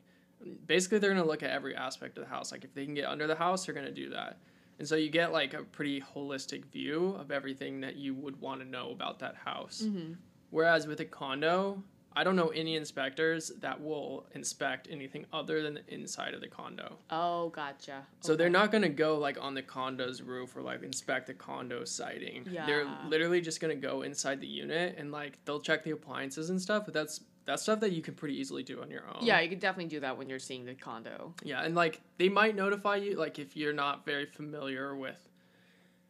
Basically, 0.68 1.00
they're 1.00 1.14
gonna 1.14 1.26
look 1.26 1.44
at 1.44 1.50
every 1.50 1.76
aspect 1.76 2.18
of 2.18 2.24
the 2.26 2.30
house. 2.30 2.52
Like 2.52 2.64
if 2.64 2.74
they 2.74 2.86
can 2.86 2.94
get 2.94 3.06
under 3.06 3.28
the 3.28 3.36
house, 3.36 3.66
they're 3.66 3.76
gonna 3.76 3.92
do 3.92 4.10
that. 4.10 4.38
And 4.80 4.88
so 4.88 4.96
you 4.96 5.10
get 5.10 5.32
like 5.32 5.54
a 5.54 5.64
pretty 5.64 6.02
holistic 6.02 6.66
view 6.66 7.16
of 7.20 7.32
everything 7.32 7.82
that 7.82 7.96
you 7.96 8.14
would 8.14 8.40
want 8.42 8.62
to 8.62 8.68
know 8.68 8.92
about 8.92 9.20
that 9.20 9.36
house. 9.36 9.84
Mm-hmm. 9.86 10.14
Whereas 10.50 10.88
with 10.88 11.00
a 11.00 11.06
condo, 11.06 11.84
I 12.18 12.24
don't 12.24 12.38
know 12.38 12.48
any 12.48 12.76
inspectors 12.76 13.52
that 13.60 13.82
will 13.82 14.26
inspect 14.34 14.88
anything 14.90 15.26
other 15.34 15.62
than 15.62 15.74
the 15.76 15.94
inside 15.94 16.34
of 16.34 16.40
the 16.40 16.48
condo. 16.48 16.98
Oh, 17.10 17.50
gotcha. 17.50 18.06
So 18.22 18.36
they're 18.36 18.50
not 18.50 18.72
gonna 18.72 18.88
go 18.88 19.18
like 19.18 19.38
on 19.42 19.54
the 19.54 19.62
condo's 19.62 20.22
roof 20.22 20.56
or 20.56 20.62
like 20.62 20.82
inspect 20.82 21.28
the 21.28 21.34
condo 21.34 21.84
siding. 21.84 22.48
Yeah. 22.50 22.66
They're 22.66 22.88
literally 23.08 23.42
just 23.42 23.60
gonna 23.60 23.76
go 23.76 24.04
inside 24.04 24.40
the 24.40 24.48
unit 24.48 24.96
and 24.98 25.12
like 25.12 25.44
they'll 25.44 25.60
check 25.60 25.84
the 25.84 25.92
appliances 25.92 26.50
and 26.50 26.62
stuff. 26.62 26.86
But 26.86 26.94
that's 26.94 27.22
that's 27.46 27.62
stuff 27.64 27.80
that 27.82 27.92
you 27.92 28.02
can 28.02 28.16
pretty 28.16 28.40
easily 28.40 28.64
do 28.64 28.82
on 28.82 28.90
your 28.90 29.04
own. 29.08 29.24
Yeah, 29.26 29.40
you 29.40 29.50
can 29.50 29.60
definitely 29.60 29.90
do 29.90 30.00
that 30.02 30.18
when 30.18 30.28
you're 30.30 30.40
seeing 30.40 30.66
the 30.66 30.74
condo. 30.76 31.34
Yeah, 31.44 31.64
and 31.64 31.76
like 31.76 32.02
they 32.18 32.30
might 32.30 32.56
notify 32.56 32.96
you 32.98 33.16
like 33.18 33.38
if 33.40 33.56
you're 33.56 33.74
not 33.74 34.06
very 34.06 34.26
familiar 34.26 34.96
with 34.96 35.18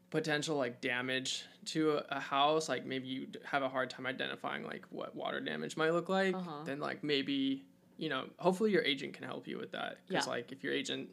potential 0.10 0.56
like 0.56 0.82
damage 0.82 1.44
to 1.65 1.98
a, 1.98 2.06
a 2.12 2.20
house, 2.20 2.70
like 2.70 2.86
maybe 2.86 3.08
you 3.08 3.27
have 3.44 3.63
a 3.63 3.70
hard 3.70 3.89
time 3.89 4.06
identifying 4.06 4.63
like 4.63 4.86
what 4.89 5.15
water 5.15 5.39
damage 5.39 5.75
might 5.77 5.92
look 5.92 6.10
like, 6.10 6.36
Uh-huh. 6.36 6.63
then 6.63 6.80
like 6.80 7.04
maybe 7.04 7.63
you 7.98 8.10
know, 8.10 8.25
hopefully 8.39 8.72
your 8.72 8.82
agent 8.84 9.13
can 9.13 9.24
help 9.25 9.48
you 9.48 9.58
with 9.58 9.72
that 9.72 10.00
because 10.08 10.25
Yeah. 10.25 10.32
like 10.34 10.51
if 10.51 10.63
your 10.63 10.74
agent 10.74 11.08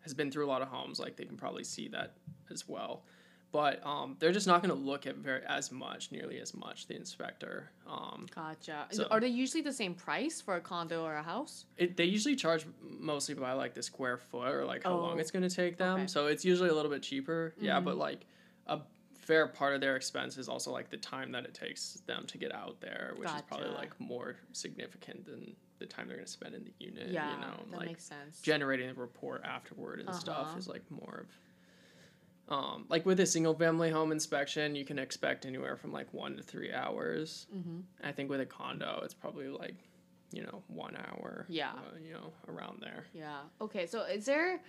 has 0.00 0.14
been 0.14 0.30
through 0.30 0.46
a 0.46 0.48
lot 0.48 0.62
of 0.62 0.68
homes, 0.68 0.98
like 0.98 1.14
they 1.16 1.24
can 1.26 1.36
probably 1.36 1.62
see 1.64 1.88
that 1.88 2.14
as 2.50 2.66
well. 2.66 3.04
But 3.52 3.84
um, 3.86 4.16
they're 4.18 4.32
just 4.32 4.46
not 4.46 4.62
going 4.62 4.74
to 4.74 4.80
look 4.82 5.06
at 5.06 5.16
very 5.16 5.42
as 5.46 5.70
much, 5.70 6.10
nearly 6.10 6.40
as 6.40 6.54
much. 6.54 6.86
The 6.86 6.96
inspector, 6.96 7.70
um, 7.86 8.26
Gotcha. 8.34 8.86
So- 8.90 9.06
Are 9.10 9.20
they 9.20 9.28
usually 9.28 9.62
the 9.62 9.72
same 9.72 9.94
price 9.94 10.40
for 10.40 10.56
a 10.56 10.60
condo 10.60 11.04
or 11.04 11.14
a 11.16 11.22
house? 11.22 11.66
It, 11.76 11.96
they 11.98 12.04
usually 12.06 12.34
charge 12.34 12.66
mostly 12.82 13.34
by 13.34 13.52
like 13.52 13.74
the 13.74 13.82
square 13.82 14.16
foot 14.16 14.54
or 14.54 14.64
like 14.64 14.84
how 14.84 14.96
long 14.96 15.16
Oh, 15.16 15.20
it's 15.20 15.30
going 15.30 15.46
to 15.46 15.54
take 15.54 15.76
them. 15.76 15.98
okay. 15.98 16.06
So 16.06 16.28
it's 16.28 16.44
usually 16.46 16.70
a 16.70 16.74
little 16.74 16.90
bit 16.90 17.02
cheaper. 17.02 17.54
Yeah, 17.60 17.78
Mhm. 17.78 17.84
but 17.84 17.98
like 17.98 18.24
a 18.66 18.80
fair 19.14 19.46
part 19.46 19.74
of 19.74 19.80
their 19.82 19.96
expense 19.96 20.38
is 20.38 20.48
also 20.48 20.72
like 20.72 20.88
the 20.88 20.96
time 20.96 21.30
that 21.32 21.44
it 21.44 21.52
takes 21.52 21.94
them 22.06 22.24
to 22.28 22.38
get 22.38 22.54
out 22.54 22.80
there, 22.80 23.12
which 23.16 23.28
is 23.28 23.42
probably 23.42 23.68
like 23.68 23.92
more 24.00 24.36
significant 24.52 25.26
than 25.26 25.54
the 25.78 25.84
time 25.86 26.08
they're 26.08 26.16
going 26.16 26.24
to 26.26 26.32
spend 26.32 26.54
in 26.54 26.64
the 26.64 26.72
unit. 26.78 27.08
yeah, 27.10 27.34
you 27.34 27.40
know, 27.42 27.54
that 27.70 27.76
like 27.76 27.86
makes 27.88 28.04
sense. 28.04 28.40
generating 28.40 28.88
the 28.88 28.94
report 28.94 29.42
afterward 29.44 30.00
and 30.00 30.14
stuff 30.14 30.46
Uh-huh. 30.48 30.58
is 30.58 30.68
like 30.68 30.82
more 30.90 31.18
of. 31.24 31.26
Um, 32.48 32.84
like 32.88 33.06
with 33.06 33.20
a 33.20 33.26
single 33.26 33.54
family 33.54 33.90
home 33.90 34.12
inspection, 34.12 34.74
you 34.74 34.84
can 34.84 34.98
expect 34.98 35.46
anywhere 35.46 35.76
from 35.76 35.92
like 35.92 36.12
one 36.12 36.36
to 36.36 36.42
three 36.42 36.72
hours. 36.72 37.46
mm-hmm. 37.54 37.80
I 38.04 38.12
think 38.12 38.28
with 38.28 38.40
a 38.40 38.46
condo, 38.46 39.00
it's 39.04 39.14
probably 39.14 39.48
like, 39.48 39.76
you 40.32 40.42
know, 40.42 40.62
one 40.68 40.96
hour. 40.96 41.46
Yeah. 41.48 41.70
uh, 41.70 41.98
you 42.04 42.12
know, 42.12 42.32
around 42.48 42.80
there. 42.82 43.06
Yeah. 43.14 43.40
Okay. 43.60 43.86
So 43.86 44.02
is 44.02 44.26
there 44.26 44.60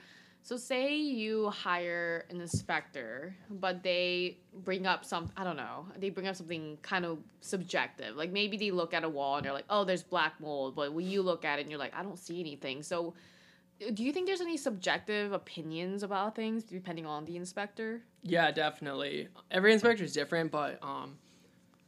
So 0.44 0.58
say 0.58 0.98
you 0.98 1.50
hire 1.50 2.26
an 2.30 2.42
inspector, 2.42 3.34
but 3.50 3.82
they 3.82 4.38
bring 4.54 4.86
up 4.86 5.04
some 5.06 5.32
I 5.38 5.44
don't 5.44 5.56
know, 5.58 5.88
they 5.98 6.10
bring 6.10 6.28
up 6.28 6.36
something 6.36 6.78
kind 6.82 7.06
of 7.06 7.20
subjective. 7.42 8.16
Like 8.18 8.32
maybe 8.32 8.58
they 8.58 8.72
look 8.72 8.94
at 8.94 9.04
a 9.06 9.10
wall 9.10 9.38
and 9.38 9.46
they're 9.46 9.54
like, 9.54 9.66
"Oh, 9.70 9.84
there's 9.86 10.04
black 10.04 10.40
mold," 10.40 10.76
but 10.76 10.94
when 10.94 11.08
you 11.08 11.22
look 11.22 11.44
at 11.46 11.60
it 11.60 11.62
and 11.64 11.72
you're 11.72 11.80
like, 11.80 11.96
"I 11.96 12.04
don't 12.04 12.20
see 12.20 12.40
anything." 12.42 12.84
So 12.84 13.14
do 13.94 14.04
you 14.04 14.14
think 14.14 14.28
there's 14.28 14.42
any 14.42 14.58
subjective 14.58 15.32
opinions 15.32 16.04
about 16.04 16.36
things 16.36 16.64
depending 16.64 17.06
on 17.06 17.26
the 17.26 17.38
inspector? 17.38 18.02
Yeah, 18.22 18.52
definitely. 18.52 19.28
Every 19.52 19.74
inspector 19.74 20.04
is 20.04 20.14
different, 20.14 20.52
but 20.52 20.80
um 20.82 21.18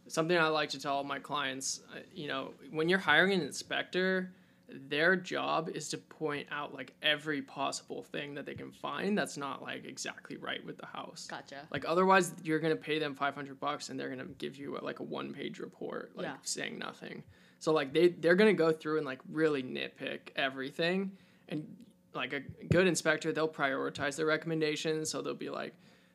something 0.08 0.38
I 0.38 0.48
like 0.48 0.70
to 0.70 0.80
tell 0.80 1.04
my 1.04 1.20
clients, 1.20 1.82
uh, 1.94 2.00
you 2.14 2.28
know, 2.28 2.54
when 2.72 2.90
you're 2.90 3.00
hiring 3.00 3.34
an 3.34 3.42
inspector, 3.42 4.32
their 4.68 5.16
job 5.16 5.70
is 5.70 5.90
to 5.90 5.98
point 5.98 6.48
out 6.52 6.74
like 6.74 6.94
every 7.02 7.42
possible 7.42 8.04
thing 8.04 8.34
that 8.36 8.46
they 8.46 8.56
can 8.56 8.72
find 8.72 9.18
that's 9.18 9.38
not 9.38 9.62
like 9.62 9.86
exactly 9.86 10.38
right 10.38 10.64
with 10.66 10.78
the 10.78 10.86
house. 10.86 11.28
Gotcha. 11.30 11.68
Like 11.72 11.86
otherwise 11.88 12.34
you're 12.44 12.60
going 12.60 12.76
to 12.76 12.82
pay 12.82 13.00
them 13.00 13.16
500 13.16 13.60
bucks 13.60 13.90
and 13.90 14.00
they're 14.00 14.10
going 14.10 14.28
to 14.28 14.34
give 14.38 14.58
you 14.58 14.78
a, 14.78 14.82
like 14.82 15.00
a 15.00 15.04
one 15.04 15.34
page 15.34 15.60
report 15.60 16.12
like 16.16 16.26
yeah. 16.26 16.36
saying 16.42 16.80
nothing. 16.80 17.24
So 17.60 17.74
like 17.74 17.94
they 17.94 18.10
they're 18.10 18.36
going 18.36 18.56
to 18.56 18.58
go 18.58 18.72
through 18.72 18.98
and 18.98 19.06
like 19.06 19.20
really 19.32 19.64
nitpick 19.64 20.30
everything 20.36 21.12
and 21.50 21.66
like 22.14 22.34
a 22.34 22.42
good 22.66 22.88
inspector 22.88 23.32
they'll 23.32 23.48
prioritize 23.48 24.16
their 24.16 24.26
recommendations 24.26 25.10
so 25.10 25.22
they'll 25.22 25.34
be 25.34 25.50
like 25.50 25.74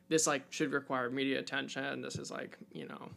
this 0.09 0.27
like 0.27 0.43
should 0.49 0.71
require 0.71 1.09
media 1.09 1.39
attention 1.39 2.01
this 2.01 2.15
is 2.15 2.31
like 2.31 2.57
you 2.73 2.87
know 2.87 3.09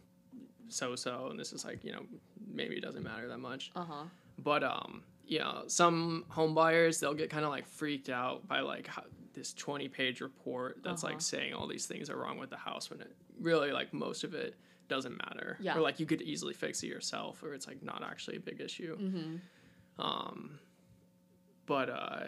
so 0.69 0.95
so 0.95 1.27
and 1.29 1.39
this 1.39 1.51
is 1.53 1.65
like 1.65 1.83
you 1.83 1.91
know 1.91 2.05
maybe 2.53 2.75
it 2.75 2.81
doesn't 2.81 3.03
matter 3.03 3.27
that 3.27 3.39
much 3.39 3.71
uh-huh 3.75 4.03
but 4.37 4.63
um 4.63 5.01
you 5.27 5.39
know, 5.39 5.63
some 5.67 6.25
home 6.29 6.53
buyers 6.53 6.99
they'll 6.99 7.13
get 7.13 7.29
kind 7.29 7.45
of 7.45 7.51
like 7.51 7.67
freaked 7.67 8.09
out 8.09 8.47
by 8.47 8.59
like 8.59 8.87
how, 8.87 9.03
this 9.33 9.53
20 9.53 9.87
page 9.89 10.21
report 10.21 10.77
that's 10.83 11.03
uh-huh. 11.03 11.13
like 11.13 11.21
saying 11.21 11.53
all 11.53 11.67
these 11.67 11.85
things 11.85 12.09
are 12.09 12.17
wrong 12.17 12.37
with 12.37 12.49
the 12.49 12.57
house 12.57 12.89
when 12.89 13.01
it 13.01 13.11
really 13.41 13.71
like 13.71 13.93
most 13.93 14.23
of 14.23 14.33
it 14.33 14.55
doesn't 14.87 15.17
matter. 15.17 15.57
Yeah. 15.59 15.77
Or 15.77 15.81
like 15.81 15.99
you 15.99 16.05
could 16.05 16.21
easily 16.21 16.53
fix 16.53 16.83
it 16.83 16.87
yourself 16.87 17.41
or 17.43 17.53
it's 17.53 17.67
like 17.67 17.81
not 17.83 18.03
actually 18.03 18.37
a 18.37 18.39
big 18.39 18.61
issue. 18.61 18.97
Mm-hmm. 18.97 20.01
Um, 20.01 20.59
but 21.65 21.89
uh, 21.89 22.27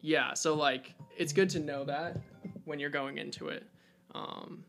yeah, 0.00 0.34
so 0.34 0.54
like 0.54 0.94
it's 1.16 1.32
good 1.32 1.50
to 1.50 1.60
know 1.60 1.84
that 1.84 2.18
when 2.64 2.78
you're 2.78 2.90
going 2.90 3.18
into 3.18 3.48
it. 3.48 3.64
Um, 4.14 4.64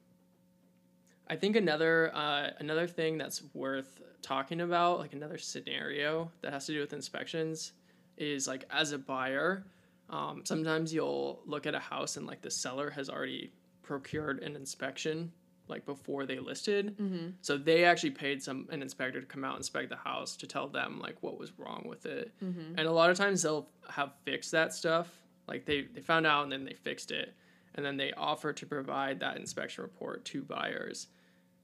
I 1.27 1.35
think 1.35 1.55
another 1.55 2.11
uh, 2.13 2.51
another 2.59 2.87
thing 2.87 3.17
that's 3.17 3.43
worth 3.53 4.01
talking 4.21 4.61
about, 4.61 4.99
like 4.99 5.13
another 5.13 5.37
scenario 5.37 6.31
that 6.41 6.53
has 6.53 6.65
to 6.67 6.73
do 6.73 6.79
with 6.79 6.93
inspections, 6.93 7.73
is 8.17 8.47
like 8.47 8.65
as 8.71 8.91
a 8.91 8.97
buyer, 8.97 9.65
um, 10.09 10.41
sometimes 10.45 10.93
you'll 10.93 11.41
look 11.45 11.65
at 11.65 11.75
a 11.75 11.79
house 11.79 12.17
and 12.17 12.25
like 12.25 12.41
the 12.41 12.51
seller 12.51 12.89
has 12.89 13.09
already 13.09 13.51
procured 13.83 14.41
an 14.43 14.55
inspection 14.55 15.31
like 15.67 15.85
before 15.85 16.25
they 16.25 16.39
listed. 16.39 16.97
Mm-hmm. 16.97 17.29
So 17.41 17.57
they 17.57 17.83
actually 17.83 18.11
paid 18.11 18.41
some 18.41 18.67
an 18.71 18.81
inspector 18.81 19.19
to 19.19 19.25
come 19.25 19.43
out 19.43 19.51
and 19.51 19.59
inspect 19.59 19.89
the 19.89 19.97
house 19.97 20.35
to 20.37 20.47
tell 20.47 20.67
them 20.67 20.99
like 20.99 21.17
what 21.21 21.39
was 21.39 21.51
wrong 21.57 21.83
with 21.87 22.05
it. 22.05 22.31
Mm-hmm. 22.43 22.77
And 22.77 22.87
a 22.87 22.91
lot 22.91 23.09
of 23.09 23.17
times 23.17 23.41
they'll 23.41 23.67
have 23.89 24.13
fixed 24.23 24.51
that 24.51 24.73
stuff. 24.73 25.09
Like 25.47 25.65
they, 25.65 25.87
they 25.93 26.01
found 26.01 26.25
out 26.25 26.43
and 26.43 26.51
then 26.51 26.65
they 26.65 26.73
fixed 26.73 27.11
it. 27.11 27.33
And 27.75 27.85
then 27.85 27.97
they 27.97 28.11
offer 28.13 28.53
to 28.53 28.65
provide 28.65 29.19
that 29.19 29.37
inspection 29.37 29.83
report 29.83 30.25
to 30.25 30.41
buyers 30.41 31.07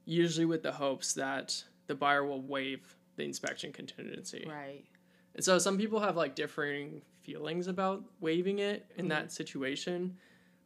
usually 0.04 0.44
with 0.44 0.62
the 0.62 0.72
hopes 0.72 1.14
that 1.14 1.62
the 1.86 1.94
buyer 1.94 2.24
will 2.24 2.42
waive 2.42 2.96
the 3.16 3.24
inspection 3.24 3.72
contingency. 3.72 4.46
Right. 4.48 4.84
And 5.34 5.44
so 5.44 5.58
some 5.58 5.78
people 5.78 6.00
have 6.00 6.16
like 6.16 6.34
differing 6.34 7.02
feelings 7.22 7.66
about 7.66 8.04
waiving 8.20 8.58
it 8.58 8.86
in 8.96 9.02
mm-hmm. 9.02 9.08
that 9.08 9.32
situation. 9.32 10.16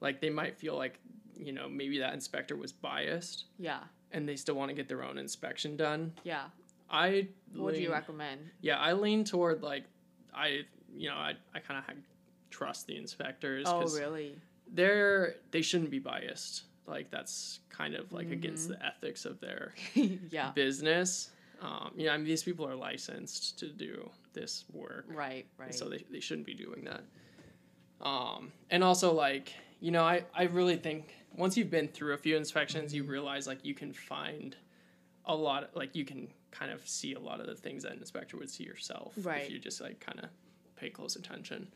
Like 0.01 0.21
they 0.21 0.31
might 0.31 0.57
feel 0.57 0.77
like, 0.77 1.01
you 1.41 1.53
know, 1.53 1.69
maybe 1.69 1.99
that 1.99 2.15
inspector 2.15 2.57
was 2.57 2.73
biased. 2.73 3.45
Yeah. 3.59 3.81
And 4.13 4.29
they 4.29 4.37
still 4.37 4.55
want 4.55 4.71
to 4.71 4.75
get 4.75 4.89
their 4.89 5.03
own 5.03 5.19
inspection 5.19 5.77
done. 5.77 6.13
Yeah. 6.25 6.45
I 6.91 7.29
What 7.55 7.75
do 7.75 7.81
you 7.81 7.93
recommend? 7.93 8.41
Yeah, 8.61 8.79
I 8.79 8.93
lean 8.93 9.25
toward 9.25 9.63
like 9.63 9.85
I 10.35 10.61
you 10.95 11.09
know, 11.09 11.17
I, 11.17 11.35
I 11.55 11.61
kind 11.61 11.85
of 11.87 11.95
trust 12.51 12.87
the 12.87 12.97
inspectors. 12.97 13.67
Oh, 13.69 13.87
really? 13.89 14.37
They're 14.73 15.35
they 15.51 15.63
shouldn't 15.63 15.91
be 15.91 15.99
biased 15.99 16.65
like 16.89 17.11
that's 17.11 17.61
kind 17.69 17.95
of 17.95 18.13
like 18.13 18.27
mm-hmm. 18.27 18.33
against 18.35 18.69
the 18.69 18.85
ethics 18.85 19.25
of 19.25 19.41
their 19.41 19.75
yeah. 19.95 20.51
business. 20.53 21.31
Um, 21.61 21.91
you 21.97 22.07
know, 22.07 22.13
I 22.13 22.17
mean, 22.17 22.27
these 22.27 22.43
people 22.43 22.67
are 22.67 22.75
licensed 22.75 23.59
to 23.59 23.69
do 23.69 24.09
this 24.33 24.65
work, 24.73 25.07
right? 25.13 25.47
Right. 25.59 25.75
So 25.75 25.89
they, 25.89 26.05
they 26.11 26.21
shouldn't 26.21 26.47
be 26.47 26.55
doing 26.55 26.85
that. 26.85 27.03
Um, 28.01 28.53
and 28.71 28.83
also 28.83 29.13
like 29.13 29.53
you 29.81 29.91
know, 29.91 30.05
I 30.05 30.25
I 30.35 30.45
really 30.45 30.77
think 30.77 31.15
once 31.37 31.57
you've 31.57 31.71
been 31.71 31.89
through 31.89 32.15
a 32.15 32.19
few 32.19 32.37
inspections, 32.37 32.95
you 32.95 33.05
realize 33.05 33.47
like 33.47 33.65
you 33.65 33.75
can 33.75 33.93
find 33.93 34.57
a 35.27 35.35
lot 35.35 35.65
of, 35.65 35.69
like 35.75 35.95
you 35.95 36.05
can 36.05 36.29
kind 36.51 36.73
of 36.73 36.87
see 36.89 37.15
a 37.15 37.21
lot 37.21 37.41
of 37.41 37.47
the 37.47 37.55
things 37.55 37.83
that 37.83 37.93
an 37.93 37.99
inspector 37.99 38.37
would 38.37 38.51
see 38.51 38.65
yourself 38.65 39.13
right. 39.23 39.43
if 39.43 39.51
you 39.51 39.59
just 39.59 39.81
like 39.81 40.01
kind 40.01 40.19
of 40.21 40.31
pay 40.77 40.89
close 40.89 41.17
attention. 41.17 41.69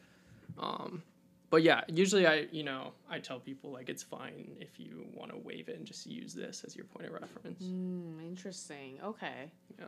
Um, 0.58 1.02
but 1.50 1.62
yeah, 1.62 1.82
usually 1.86 2.26
I, 2.26 2.46
you 2.50 2.62
know, 2.62 2.92
I 3.10 3.18
tell 3.18 3.38
people 3.38 3.70
like 3.70 3.90
it's 3.90 4.02
fine 4.02 4.56
if 4.58 4.80
you 4.80 5.06
want 5.12 5.30
to 5.32 5.38
waive 5.38 5.68
it 5.68 5.76
and 5.76 5.86
just 5.86 6.06
use 6.06 6.32
this 6.32 6.64
as 6.66 6.74
your 6.74 6.86
point 6.86 7.06
of 7.06 7.12
reference. 7.12 7.62
Mm, 7.62 8.26
interesting. 8.26 8.98
Okay. 9.04 9.50
Yeah. 9.78 9.84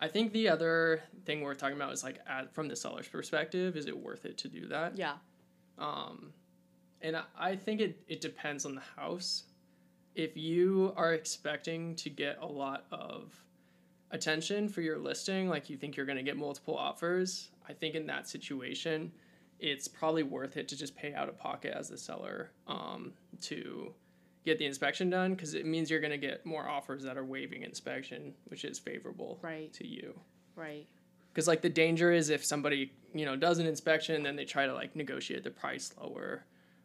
I 0.00 0.08
think 0.08 0.32
the 0.32 0.48
other 0.48 1.00
thing 1.24 1.42
we're 1.42 1.54
talking 1.54 1.76
about 1.76 1.92
is 1.92 2.02
like 2.02 2.18
at, 2.26 2.52
from 2.52 2.66
the 2.66 2.74
seller's 2.74 3.06
perspective, 3.06 3.76
is 3.76 3.86
it 3.86 3.96
worth 3.96 4.24
it 4.24 4.36
to 4.38 4.48
do 4.48 4.66
that? 4.66 4.98
Yeah. 4.98 5.14
Um, 5.78 6.32
and 7.04 7.22
I, 7.38 7.54
think 7.54 7.82
it, 7.82 8.00
it 8.08 8.22
depends 8.22 8.64
on 8.64 8.74
the 8.74 8.82
house. 8.96 9.44
If 10.14 10.36
you 10.38 10.94
are 10.96 11.12
expecting 11.12 11.94
to 11.96 12.08
get 12.08 12.38
a 12.40 12.46
lot 12.46 12.86
of 12.90 13.34
attention 14.10 14.70
for 14.70 14.80
your 14.80 14.98
listing, 14.98 15.48
like 15.48 15.68
you 15.68 15.76
think 15.76 15.96
you're 15.96 16.06
going 16.06 16.16
to 16.16 16.24
get 16.24 16.38
multiple 16.38 16.74
offers, 16.74 17.50
I 17.68 17.74
think 17.74 17.94
in 17.94 18.06
that 18.06 18.26
situation, 18.26 19.12
it's 19.60 19.86
probably 19.86 20.22
worth 20.22 20.56
it 20.56 20.66
to 20.68 20.76
just 20.76 20.96
pay 20.96 21.12
out 21.12 21.28
of 21.28 21.38
pocket 21.38 21.74
as 21.76 21.90
the 21.90 21.98
seller 21.98 22.52
um, 22.66 23.12
to 23.42 23.92
get 24.46 24.58
the 24.58 24.64
inspection 24.64 25.10
done 25.10 25.34
because 25.34 25.52
it 25.52 25.66
means 25.66 25.90
you're 25.90 26.00
going 26.00 26.10
to 26.10 26.18
get 26.18 26.46
more 26.46 26.66
offers 26.66 27.02
that 27.02 27.18
are 27.18 27.24
waiving 27.24 27.62
inspection, 27.64 28.32
which 28.46 28.64
is 28.64 28.78
favorable 28.78 29.38
right. 29.42 29.70
to 29.74 29.86
you. 29.86 30.18
Right. 30.56 30.86
Because 31.32 31.48
like 31.48 31.60
the 31.60 31.68
danger 31.68 32.12
is 32.12 32.30
if 32.30 32.42
somebody 32.44 32.92
you 33.12 33.26
know 33.26 33.36
does 33.36 33.58
an 33.58 33.66
inspection, 33.66 34.22
then 34.22 34.36
they 34.36 34.44
try 34.44 34.66
to 34.66 34.72
like 34.72 34.96
negotiate 34.96 35.44
the 35.44 35.50
price 35.50 35.92
lower 36.00 36.44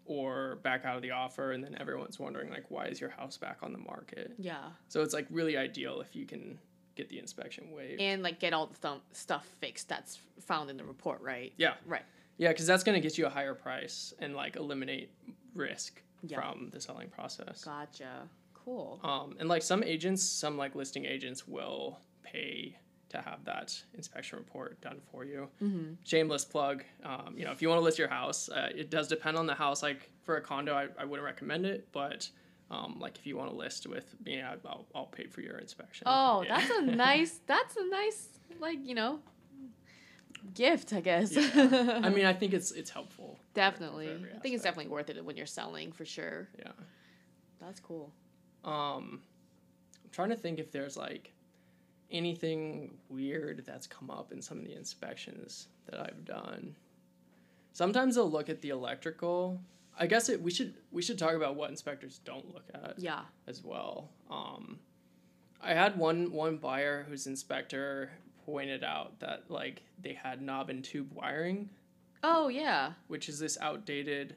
or 0.09 0.57
back 0.63 0.85
out 0.85 0.95
of 0.95 1.03
the 1.03 1.11
offer, 1.11 1.51
and 1.51 1.63
then 1.63 1.77
everyone's 1.79 2.19
wondering 2.19 2.49
like 2.49 2.65
why 2.69 2.85
is 2.85 2.99
your 2.99 3.11
house 3.11 3.37
back 3.37 3.59
on 3.61 3.71
the 3.71 3.77
market? 3.77 4.33
Yeah. 4.37 4.69
So 4.87 5.01
it's 5.03 5.13
like 5.13 5.27
really 5.29 5.55
ideal 5.55 6.01
if 6.01 6.15
you 6.15 6.25
can 6.25 6.57
get 6.95 7.07
the 7.07 7.19
inspection 7.19 7.71
waived 7.71 8.01
and 8.01 8.21
like 8.21 8.39
get 8.39 8.51
all 8.51 8.65
the 8.67 8.75
th- 8.87 9.01
stuff 9.13 9.47
fixed 9.61 9.87
that's 9.87 10.19
found 10.41 10.69
in 10.69 10.77
the 10.77 10.83
report, 10.83 11.21
right? 11.21 11.53
Yeah. 11.57 11.75
Right. 11.85 12.01
Yeah, 12.37 12.49
because 12.49 12.65
that's 12.65 12.83
going 12.83 12.95
to 12.95 13.01
get 13.01 13.17
you 13.17 13.27
a 13.27 13.29
higher 13.29 13.53
price 13.53 14.13
and 14.19 14.35
like 14.35 14.55
eliminate 14.55 15.11
risk 15.53 16.01
yeah. 16.25 16.39
from 16.39 16.69
the 16.71 16.81
selling 16.81 17.09
process. 17.09 17.63
Gotcha. 17.63 18.27
Cool. 18.53 18.99
Um, 19.03 19.35
and 19.39 19.47
like 19.47 19.61
some 19.61 19.83
agents, 19.83 20.23
some 20.23 20.57
like 20.57 20.73
listing 20.73 21.05
agents 21.05 21.47
will 21.47 21.99
pay 22.23 22.77
to 23.09 23.21
have 23.21 23.43
that 23.45 23.75
inspection 23.93 24.37
report 24.37 24.79
done 24.81 24.99
for 25.11 25.25
you. 25.25 25.47
Mm-hmm. 25.61 25.93
Shameless 26.03 26.45
plug. 26.45 26.83
Um, 27.03 27.33
you 27.35 27.45
know, 27.45 27.51
if 27.51 27.61
you 27.61 27.69
want 27.69 27.79
to 27.79 27.83
list 27.83 27.97
your 27.97 28.07
house, 28.07 28.49
uh, 28.49 28.69
it 28.75 28.89
does 28.89 29.07
depend 29.07 29.37
on 29.37 29.47
the 29.47 29.55
house. 29.55 29.81
Like 29.83 30.09
for 30.23 30.37
a 30.37 30.41
condo, 30.41 30.73
I, 30.75 30.87
I 30.97 31.05
wouldn't 31.05 31.25
recommend 31.25 31.65
it, 31.65 31.87
but 31.91 32.29
um, 32.71 32.97
like 32.99 33.17
if 33.17 33.25
you 33.25 33.35
want 33.35 33.49
to 33.49 33.55
list 33.55 33.87
with 33.87 34.15
me, 34.23 34.41
I'll, 34.41 34.85
I'll 34.93 35.05
pay 35.05 35.25
for 35.25 35.41
your 35.41 35.57
inspection. 35.57 36.03
Oh, 36.05 36.43
yeah. 36.43 36.59
that's 36.59 36.71
a 36.71 36.81
nice. 36.95 37.39
That's 37.45 37.75
a 37.77 37.89
nice 37.89 38.27
like 38.59 38.79
you 38.83 38.95
know 38.95 39.19
gift, 40.53 40.93
I 40.93 41.01
guess. 41.01 41.31
Yeah. 41.31 42.01
I 42.03 42.09
mean, 42.09 42.25
I 42.25 42.33
think 42.33 42.53
it's 42.53 42.71
it's 42.71 42.89
helpful. 42.89 43.39
Definitely, 43.53 44.07
for, 44.07 44.27
for 44.27 44.35
I 44.35 44.39
think 44.39 44.55
it's 44.55 44.63
definitely 44.63 44.91
worth 44.91 45.09
it 45.09 45.23
when 45.23 45.35
you're 45.35 45.45
selling 45.45 45.91
for 45.91 46.05
sure. 46.05 46.47
Yeah, 46.57 46.71
that's 47.59 47.79
cool. 47.79 48.13
Um, 48.63 49.21
I'm 50.03 50.11
trying 50.11 50.29
to 50.29 50.35
think 50.35 50.59
if 50.59 50.71
there's 50.71 50.97
like 50.97 51.33
anything 52.11 52.97
weird 53.09 53.63
that's 53.65 53.87
come 53.87 54.09
up 54.09 54.31
in 54.31 54.41
some 54.41 54.59
of 54.59 54.65
the 54.65 54.75
inspections 54.75 55.67
that 55.89 55.99
I've 55.99 56.25
done. 56.25 56.75
Sometimes 57.73 58.15
they'll 58.15 58.29
look 58.29 58.49
at 58.49 58.61
the 58.61 58.69
electrical. 58.69 59.59
I 59.97 60.07
guess 60.07 60.29
it, 60.29 60.41
we 60.41 60.51
should 60.51 60.73
we 60.91 61.01
should 61.01 61.19
talk 61.19 61.33
about 61.33 61.55
what 61.55 61.69
inspectors 61.69 62.19
don't 62.25 62.53
look 62.53 62.65
at. 62.73 62.95
Yeah. 62.97 63.21
As 63.47 63.63
well. 63.63 64.09
Um, 64.29 64.79
I 65.61 65.73
had 65.73 65.97
one 65.97 66.31
one 66.31 66.57
buyer 66.57 67.05
whose 67.07 67.27
inspector 67.27 68.09
pointed 68.45 68.83
out 68.83 69.19
that 69.19 69.43
like 69.49 69.83
they 70.01 70.13
had 70.13 70.41
knob 70.41 70.69
and 70.69 70.83
tube 70.83 71.11
wiring. 71.13 71.69
Oh 72.23 72.47
yeah. 72.47 72.93
Which 73.07 73.29
is 73.29 73.39
this 73.39 73.57
outdated 73.61 74.35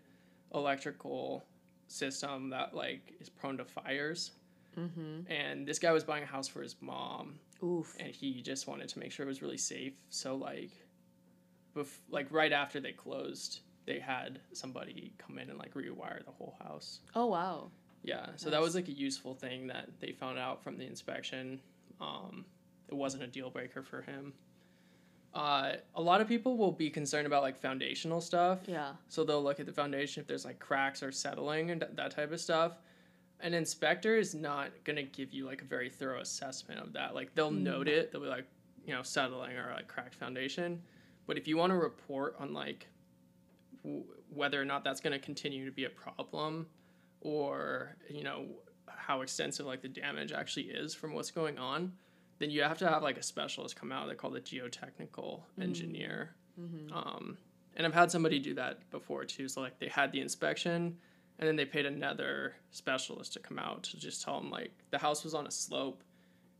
electrical 0.54 1.44
system 1.88 2.50
that 2.50 2.74
like 2.74 3.14
is 3.20 3.28
prone 3.28 3.56
to 3.58 3.64
fires. 3.64 4.32
Mm-hmm. 4.78 5.30
And 5.30 5.66
this 5.66 5.78
guy 5.78 5.92
was 5.92 6.04
buying 6.04 6.22
a 6.22 6.26
house 6.26 6.48
for 6.48 6.62
his 6.62 6.76
mom. 6.80 7.34
Oof. 7.62 7.96
And 8.00 8.08
he 8.08 8.42
just 8.42 8.66
wanted 8.66 8.88
to 8.88 8.98
make 8.98 9.12
sure 9.12 9.24
it 9.24 9.28
was 9.28 9.42
really 9.42 9.58
safe. 9.58 9.94
So 10.10 10.34
like, 10.34 10.70
bef- 11.76 12.00
like 12.10 12.26
right 12.30 12.52
after 12.52 12.80
they 12.80 12.92
closed, 12.92 13.60
they 13.86 13.98
had 13.98 14.40
somebody 14.52 15.12
come 15.18 15.38
in 15.38 15.50
and 15.50 15.58
like 15.58 15.74
rewire 15.74 16.24
the 16.24 16.32
whole 16.32 16.56
house. 16.62 17.00
Oh 17.14 17.26
wow. 17.26 17.70
Yeah, 18.04 18.26
so 18.36 18.46
nice. 18.46 18.52
that 18.52 18.60
was 18.60 18.74
like 18.74 18.88
a 18.88 18.92
useful 18.92 19.34
thing 19.34 19.68
that 19.68 19.88
they 20.00 20.10
found 20.10 20.38
out 20.38 20.62
from 20.62 20.76
the 20.76 20.84
inspection. 20.84 21.60
Um, 22.00 22.44
it 22.88 22.94
wasn't 22.94 23.22
a 23.22 23.28
deal 23.28 23.48
breaker 23.48 23.82
for 23.82 24.02
him. 24.02 24.32
Uh, 25.34 25.74
a 25.94 26.02
lot 26.02 26.20
of 26.20 26.28
people 26.28 26.56
will 26.56 26.72
be 26.72 26.90
concerned 26.90 27.26
about 27.26 27.42
like 27.42 27.58
foundational 27.58 28.20
stuff. 28.20 28.58
Yeah. 28.66 28.92
So 29.08 29.24
they'll 29.24 29.42
look 29.42 29.60
at 29.60 29.66
the 29.66 29.72
foundation 29.72 30.20
if 30.20 30.26
there's 30.26 30.44
like 30.44 30.58
cracks 30.58 31.02
or 31.02 31.10
settling 31.12 31.70
and 31.70 31.84
that 31.94 32.10
type 32.10 32.32
of 32.32 32.40
stuff. 32.40 32.72
An 33.42 33.54
inspector 33.54 34.16
is 34.16 34.34
not 34.34 34.70
gonna 34.84 35.02
give 35.02 35.32
you 35.32 35.46
like 35.46 35.62
a 35.62 35.64
very 35.64 35.90
thorough 35.90 36.20
assessment 36.20 36.80
of 36.80 36.92
that. 36.92 37.14
Like 37.14 37.34
they'll 37.34 37.50
mm. 37.50 37.62
note 37.62 37.88
it. 37.88 38.12
They'll 38.12 38.20
be 38.20 38.28
like, 38.28 38.46
you 38.86 38.94
know, 38.94 39.02
settling 39.02 39.56
or 39.56 39.72
like 39.74 39.88
cracked 39.88 40.14
foundation. 40.14 40.80
But 41.26 41.38
if 41.38 41.46
you 41.48 41.56
want 41.56 41.70
to 41.70 41.76
report 41.76 42.36
on 42.38 42.52
like 42.52 42.86
w- 43.82 44.04
whether 44.32 44.60
or 44.60 44.64
not 44.64 44.84
that's 44.84 45.00
gonna 45.00 45.18
continue 45.18 45.64
to 45.64 45.72
be 45.72 45.84
a 45.84 45.90
problem, 45.90 46.66
or 47.20 47.96
you 48.08 48.24
know 48.24 48.46
how 48.86 49.22
extensive 49.22 49.66
like 49.66 49.82
the 49.82 49.88
damage 49.88 50.32
actually 50.32 50.66
is 50.66 50.94
from 50.94 51.12
what's 51.12 51.30
going 51.30 51.58
on, 51.58 51.92
then 52.38 52.50
you 52.50 52.62
have 52.62 52.78
to 52.78 52.88
have 52.88 53.02
like 53.02 53.18
a 53.18 53.22
specialist 53.22 53.76
come 53.76 53.92
out. 53.92 54.08
They 54.08 54.14
call 54.14 54.30
the 54.30 54.40
geotechnical 54.40 55.40
mm. 55.58 55.62
engineer. 55.62 56.34
Mm-hmm. 56.60 56.92
Um, 56.92 57.38
and 57.76 57.86
I've 57.86 57.94
had 57.94 58.10
somebody 58.10 58.38
do 58.38 58.54
that 58.54 58.90
before 58.90 59.24
too. 59.24 59.48
So 59.48 59.60
like 59.60 59.78
they 59.78 59.88
had 59.88 60.12
the 60.12 60.20
inspection, 60.20 60.98
and 61.42 61.48
then 61.48 61.56
they 61.56 61.64
paid 61.64 61.86
another 61.86 62.54
specialist 62.70 63.32
to 63.32 63.40
come 63.40 63.58
out 63.58 63.82
to 63.82 63.98
just 63.98 64.22
tell 64.22 64.40
them 64.40 64.48
like 64.48 64.70
the 64.92 64.98
house 64.98 65.24
was 65.24 65.34
on 65.34 65.44
a 65.44 65.50
slope, 65.50 66.04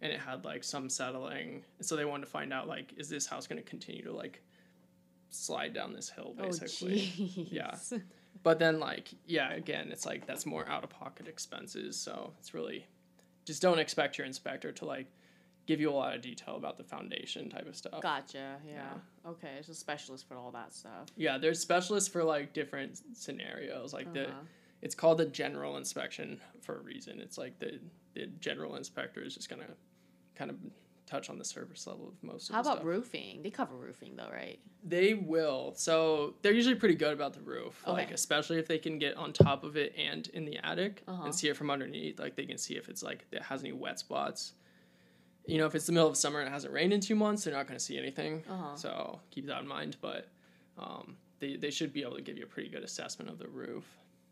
and 0.00 0.12
it 0.12 0.18
had 0.18 0.44
like 0.44 0.64
some 0.64 0.90
settling, 0.90 1.62
and 1.78 1.86
so 1.86 1.94
they 1.94 2.04
wanted 2.04 2.24
to 2.24 2.30
find 2.32 2.52
out 2.52 2.66
like 2.66 2.92
is 2.96 3.08
this 3.08 3.24
house 3.24 3.46
going 3.46 3.62
to 3.62 3.68
continue 3.70 4.02
to 4.02 4.12
like 4.12 4.42
slide 5.30 5.72
down 5.72 5.92
this 5.92 6.10
hill 6.10 6.34
oh, 6.36 6.42
basically. 6.42 7.12
Oh, 7.16 7.46
yeah. 7.48 7.76
But 8.42 8.58
then 8.58 8.80
like 8.80 9.10
yeah, 9.24 9.52
again, 9.52 9.90
it's 9.92 10.04
like 10.04 10.26
that's 10.26 10.46
more 10.46 10.68
out 10.68 10.82
of 10.82 10.90
pocket 10.90 11.28
expenses. 11.28 11.96
So 11.96 12.32
it's 12.40 12.52
really 12.52 12.84
just 13.44 13.62
don't 13.62 13.78
expect 13.78 14.18
your 14.18 14.26
inspector 14.26 14.72
to 14.72 14.84
like 14.84 15.06
give 15.66 15.80
you 15.80 15.90
a 15.90 15.94
lot 15.94 16.12
of 16.16 16.22
detail 16.22 16.56
about 16.56 16.76
the 16.76 16.82
foundation 16.82 17.48
type 17.48 17.68
of 17.68 17.76
stuff. 17.76 18.00
Gotcha. 18.02 18.56
Yeah. 18.66 18.72
yeah. 18.72 19.30
Okay. 19.30 19.50
It's 19.60 19.68
a 19.68 19.74
specialist 19.76 20.26
for 20.26 20.36
all 20.36 20.50
that 20.50 20.74
stuff. 20.74 21.06
Yeah, 21.16 21.38
there's 21.38 21.60
specialists 21.60 22.08
for 22.08 22.24
like 22.24 22.52
different 22.52 23.00
scenarios. 23.12 23.92
Like 23.92 24.06
uh-huh. 24.06 24.14
the, 24.14 24.26
it's 24.82 24.94
called 24.94 25.20
a 25.20 25.26
general 25.26 25.76
inspection 25.76 26.40
for 26.60 26.78
a 26.78 26.82
reason. 26.82 27.20
It's 27.20 27.38
like 27.38 27.58
the 27.58 27.80
the 28.14 28.26
general 28.40 28.76
inspector 28.76 29.22
is 29.22 29.34
just 29.34 29.48
gonna 29.48 29.68
kind 30.34 30.50
of 30.50 30.56
touch 31.06 31.30
on 31.30 31.38
the 31.38 31.44
surface 31.44 31.86
level 31.86 32.08
of 32.08 32.14
most. 32.22 32.50
How 32.50 32.60
of 32.60 32.66
about 32.66 32.76
stuff. 32.78 32.86
roofing? 32.86 33.42
They 33.42 33.50
cover 33.50 33.74
roofing 33.74 34.16
though, 34.16 34.30
right? 34.32 34.58
They 34.84 35.14
will. 35.14 35.72
So 35.76 36.34
they're 36.42 36.52
usually 36.52 36.74
pretty 36.74 36.94
good 36.94 37.12
about 37.12 37.34
the 37.34 37.40
roof. 37.40 37.82
Okay. 37.86 37.92
Like 37.92 38.10
especially 38.10 38.58
if 38.58 38.66
they 38.66 38.78
can 38.78 38.98
get 38.98 39.16
on 39.16 39.32
top 39.32 39.64
of 39.64 39.76
it 39.76 39.94
and 39.96 40.26
in 40.28 40.44
the 40.44 40.58
attic 40.58 41.02
uh-huh. 41.06 41.24
and 41.24 41.34
see 41.34 41.48
it 41.48 41.56
from 41.56 41.70
underneath. 41.70 42.18
Like 42.18 42.36
they 42.36 42.46
can 42.46 42.58
see 42.58 42.76
if 42.76 42.88
it's 42.88 43.02
like 43.02 43.24
it 43.32 43.42
has 43.42 43.62
any 43.62 43.72
wet 43.72 43.98
spots 43.98 44.54
you 45.46 45.58
know, 45.58 45.66
if 45.66 45.74
it's 45.74 45.86
the 45.86 45.92
middle 45.92 46.08
of 46.08 46.16
summer 46.16 46.40
and 46.40 46.48
it 46.48 46.52
hasn't 46.52 46.72
rained 46.72 46.92
in 46.92 47.00
two 47.00 47.14
months, 47.14 47.44
they're 47.44 47.54
not 47.54 47.66
going 47.66 47.78
to 47.78 47.84
see 47.84 47.98
anything. 47.98 48.44
Uh-huh. 48.48 48.76
So 48.76 49.20
keep 49.30 49.46
that 49.46 49.62
in 49.62 49.68
mind. 49.68 49.96
But 50.00 50.28
um, 50.78 51.16
they, 51.40 51.56
they 51.56 51.70
should 51.70 51.92
be 51.92 52.02
able 52.02 52.16
to 52.16 52.22
give 52.22 52.36
you 52.36 52.44
a 52.44 52.48
pretty 52.48 52.68
good 52.68 52.84
assessment 52.84 53.30
of 53.30 53.38
the 53.38 53.48
roof. 53.48 53.84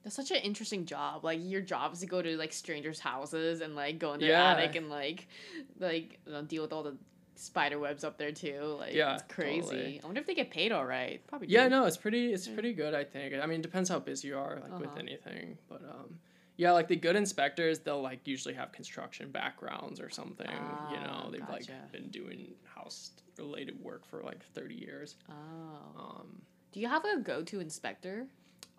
That's 0.02 0.16
such 0.16 0.30
an 0.30 0.38
interesting 0.38 0.86
job. 0.86 1.24
Like 1.24 1.40
your 1.42 1.60
job 1.60 1.92
is 1.92 2.00
to 2.00 2.06
go 2.06 2.22
to 2.22 2.36
like 2.36 2.52
strangers' 2.52 2.98
houses 2.98 3.60
and 3.60 3.76
like 3.76 3.98
go 3.98 4.14
in 4.14 4.20
their 4.20 4.30
yeah. 4.30 4.52
attic 4.52 4.76
and 4.76 4.88
like 4.88 5.28
like 5.78 6.18
you 6.26 6.32
know, 6.32 6.42
deal 6.42 6.62
with 6.62 6.72
all 6.72 6.82
the 6.82 6.96
spider 7.40 7.78
webs 7.78 8.04
up 8.04 8.18
there 8.18 8.32
too. 8.32 8.76
Like 8.78 8.94
yeah, 8.94 9.14
it's 9.14 9.24
crazy. 9.28 9.60
Totally. 9.60 10.00
I 10.02 10.06
wonder 10.06 10.20
if 10.20 10.26
they 10.26 10.34
get 10.34 10.50
paid 10.50 10.72
all 10.72 10.86
right. 10.86 11.26
Probably. 11.26 11.48
Yeah, 11.48 11.64
do. 11.64 11.70
no, 11.70 11.86
it's 11.86 11.96
pretty. 11.96 12.32
It's 12.32 12.48
pretty 12.48 12.72
good. 12.72 12.94
I 12.94 13.04
think. 13.04 13.34
I 13.34 13.46
mean, 13.46 13.60
it 13.60 13.62
depends 13.62 13.88
how 13.88 13.98
busy 13.98 14.28
you 14.28 14.38
are, 14.38 14.56
like 14.56 14.72
uh-huh. 14.72 14.78
with 14.80 14.98
anything. 14.98 15.58
But 15.68 15.82
um, 15.82 16.18
yeah, 16.56 16.72
like 16.72 16.88
the 16.88 16.96
good 16.96 17.16
inspectors, 17.16 17.80
they'll 17.80 18.02
like 18.02 18.26
usually 18.26 18.54
have 18.54 18.72
construction 18.72 19.30
backgrounds 19.30 20.00
or 20.00 20.10
something. 20.10 20.50
you 20.90 20.96
know, 20.98 21.24
ah, 21.24 21.28
they've 21.30 21.40
gotcha. 21.40 21.72
like 21.72 21.92
been 21.92 22.08
doing 22.08 22.52
house 22.64 23.12
related 23.38 23.82
work 23.82 24.06
for 24.06 24.22
like 24.22 24.44
thirty 24.54 24.74
years. 24.74 25.16
Oh. 25.30 26.00
Um, 26.00 26.42
Do 26.72 26.80
you 26.80 26.88
have 26.88 27.04
a 27.04 27.18
go 27.18 27.42
to 27.42 27.60
inspector? 27.60 28.26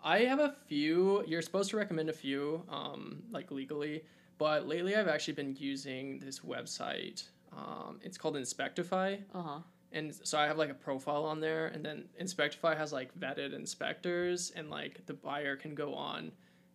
I 0.04 0.20
have 0.20 0.40
a 0.40 0.56
few. 0.68 1.24
You're 1.28 1.42
supposed 1.42 1.70
to 1.72 1.78
recommend 1.78 2.10
a 2.10 2.14
few, 2.14 2.64
um, 2.70 3.24
like 3.32 3.52
legally. 3.52 4.04
But 4.38 4.68
lately, 4.68 4.96
I've 4.96 5.08
actually 5.08 5.36
been 5.36 5.56
using 5.60 6.20
this 6.20 6.40
website. 6.40 7.24
Um, 7.56 8.00
it's 8.02 8.18
called 8.18 8.36
Inspectify. 8.36 9.20
Uh 9.34 9.42
huh. 9.42 9.60
And 9.94 10.16
so 10.24 10.40
I 10.40 10.46
have 10.46 10.58
like 10.58 10.70
a 10.70 10.76
profile 10.76 11.26
on 11.26 11.42
there, 11.42 11.68
and 11.68 11.84
then 11.84 12.06
Inspectify 12.20 12.78
has 12.78 12.94
like 12.94 13.14
vetted 13.20 13.54
inspectors, 13.54 14.52
and 14.56 14.70
like 14.70 15.06
the 15.06 15.14
buyer 15.14 15.56
can 15.56 15.76
go 15.76 15.94
on 15.94 16.32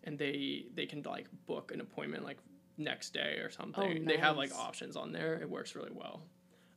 and 0.06 0.18
they 0.18 0.66
they 0.74 0.86
can 0.86 1.02
like 1.02 1.26
book 1.46 1.72
an 1.72 1.80
appointment 1.80 2.24
like 2.24 2.38
next 2.78 3.12
day 3.12 3.38
or 3.42 3.50
something. 3.50 3.84
Oh, 3.84 3.92
nice. 3.92 4.06
They 4.06 4.16
have 4.16 4.36
like 4.36 4.54
options 4.54 4.96
on 4.96 5.12
there. 5.12 5.34
It 5.40 5.50
works 5.50 5.74
really 5.74 5.90
well. 5.92 6.22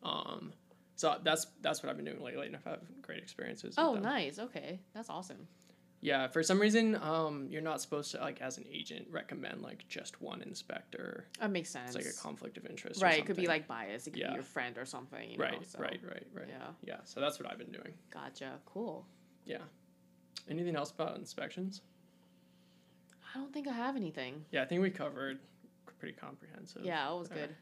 Um, 0.03 0.51
so 0.95 1.17
that's 1.23 1.47
that's 1.62 1.81
what 1.83 1.89
I've 1.89 1.95
been 1.95 2.05
doing 2.05 2.23
lately, 2.23 2.47
and 2.47 2.55
I've 2.55 2.63
had 2.63 2.79
great 3.01 3.19
experiences. 3.19 3.75
Oh, 3.77 3.93
nice. 3.95 4.39
Okay, 4.39 4.79
that's 4.93 5.09
awesome. 5.09 5.47
Yeah, 6.01 6.27
for 6.27 6.41
some 6.43 6.59
reason, 6.59 6.95
um, 6.95 7.47
you're 7.49 7.62
not 7.62 7.81
supposed 7.81 8.12
to 8.12 8.19
like 8.19 8.41
as 8.41 8.57
an 8.57 8.65
agent 8.71 9.07
recommend 9.12 9.62
like 9.62 9.85
just 9.89 10.21
one 10.21 10.41
inspector. 10.41 11.27
That 11.39 11.51
makes 11.51 11.69
sense. 11.69 11.95
It's 11.95 12.05
like 12.05 12.13
a 12.13 12.17
conflict 12.17 12.57
of 12.57 12.65
interest. 12.65 13.01
Right. 13.01 13.19
It 13.19 13.25
could 13.25 13.35
be 13.35 13.47
like 13.47 13.67
bias. 13.67 14.07
It 14.07 14.12
could 14.12 14.19
yeah. 14.19 14.29
be 14.29 14.35
your 14.35 14.43
friend 14.43 14.77
or 14.77 14.85
something. 14.85 15.38
right. 15.38 15.53
Know, 15.53 15.59
so. 15.67 15.79
Right. 15.79 15.99
Right. 16.03 16.25
Right. 16.33 16.47
Yeah. 16.47 16.67
Yeah. 16.81 16.97
So 17.03 17.19
that's 17.19 17.39
what 17.39 17.51
I've 17.51 17.57
been 17.57 17.71
doing. 17.71 17.93
Gotcha. 18.12 18.53
Cool. 18.65 19.05
Yeah. 19.45 19.57
Anything 20.49 20.75
else 20.75 20.91
about 20.91 21.17
inspections? 21.17 21.81
I 23.35 23.38
don't 23.38 23.53
think 23.53 23.67
I 23.67 23.73
have 23.73 23.95
anything. 23.95 24.43
Yeah, 24.51 24.63
I 24.63 24.65
think 24.65 24.81
we 24.81 24.89
covered 24.89 25.39
pretty 25.99 26.15
comprehensive. 26.15 26.83
Yeah, 26.83 27.12
it 27.12 27.19
was 27.19 27.27
good. 27.27 27.53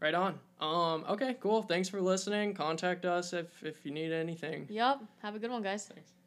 Right. 0.00 0.12
right 0.12 0.14
on. 0.14 0.38
Um. 0.60 1.04
Okay. 1.08 1.36
Cool. 1.40 1.62
Thanks 1.62 1.88
for 1.88 2.00
listening. 2.00 2.54
Contact 2.54 3.04
us 3.04 3.32
if 3.32 3.62
if 3.62 3.86
you 3.86 3.92
need 3.92 4.10
anything. 4.10 4.66
Yep. 4.68 5.02
Have 5.22 5.36
a 5.36 5.38
good 5.38 5.50
one, 5.50 5.62
guys. 5.62 5.86
Thanks. 5.86 6.17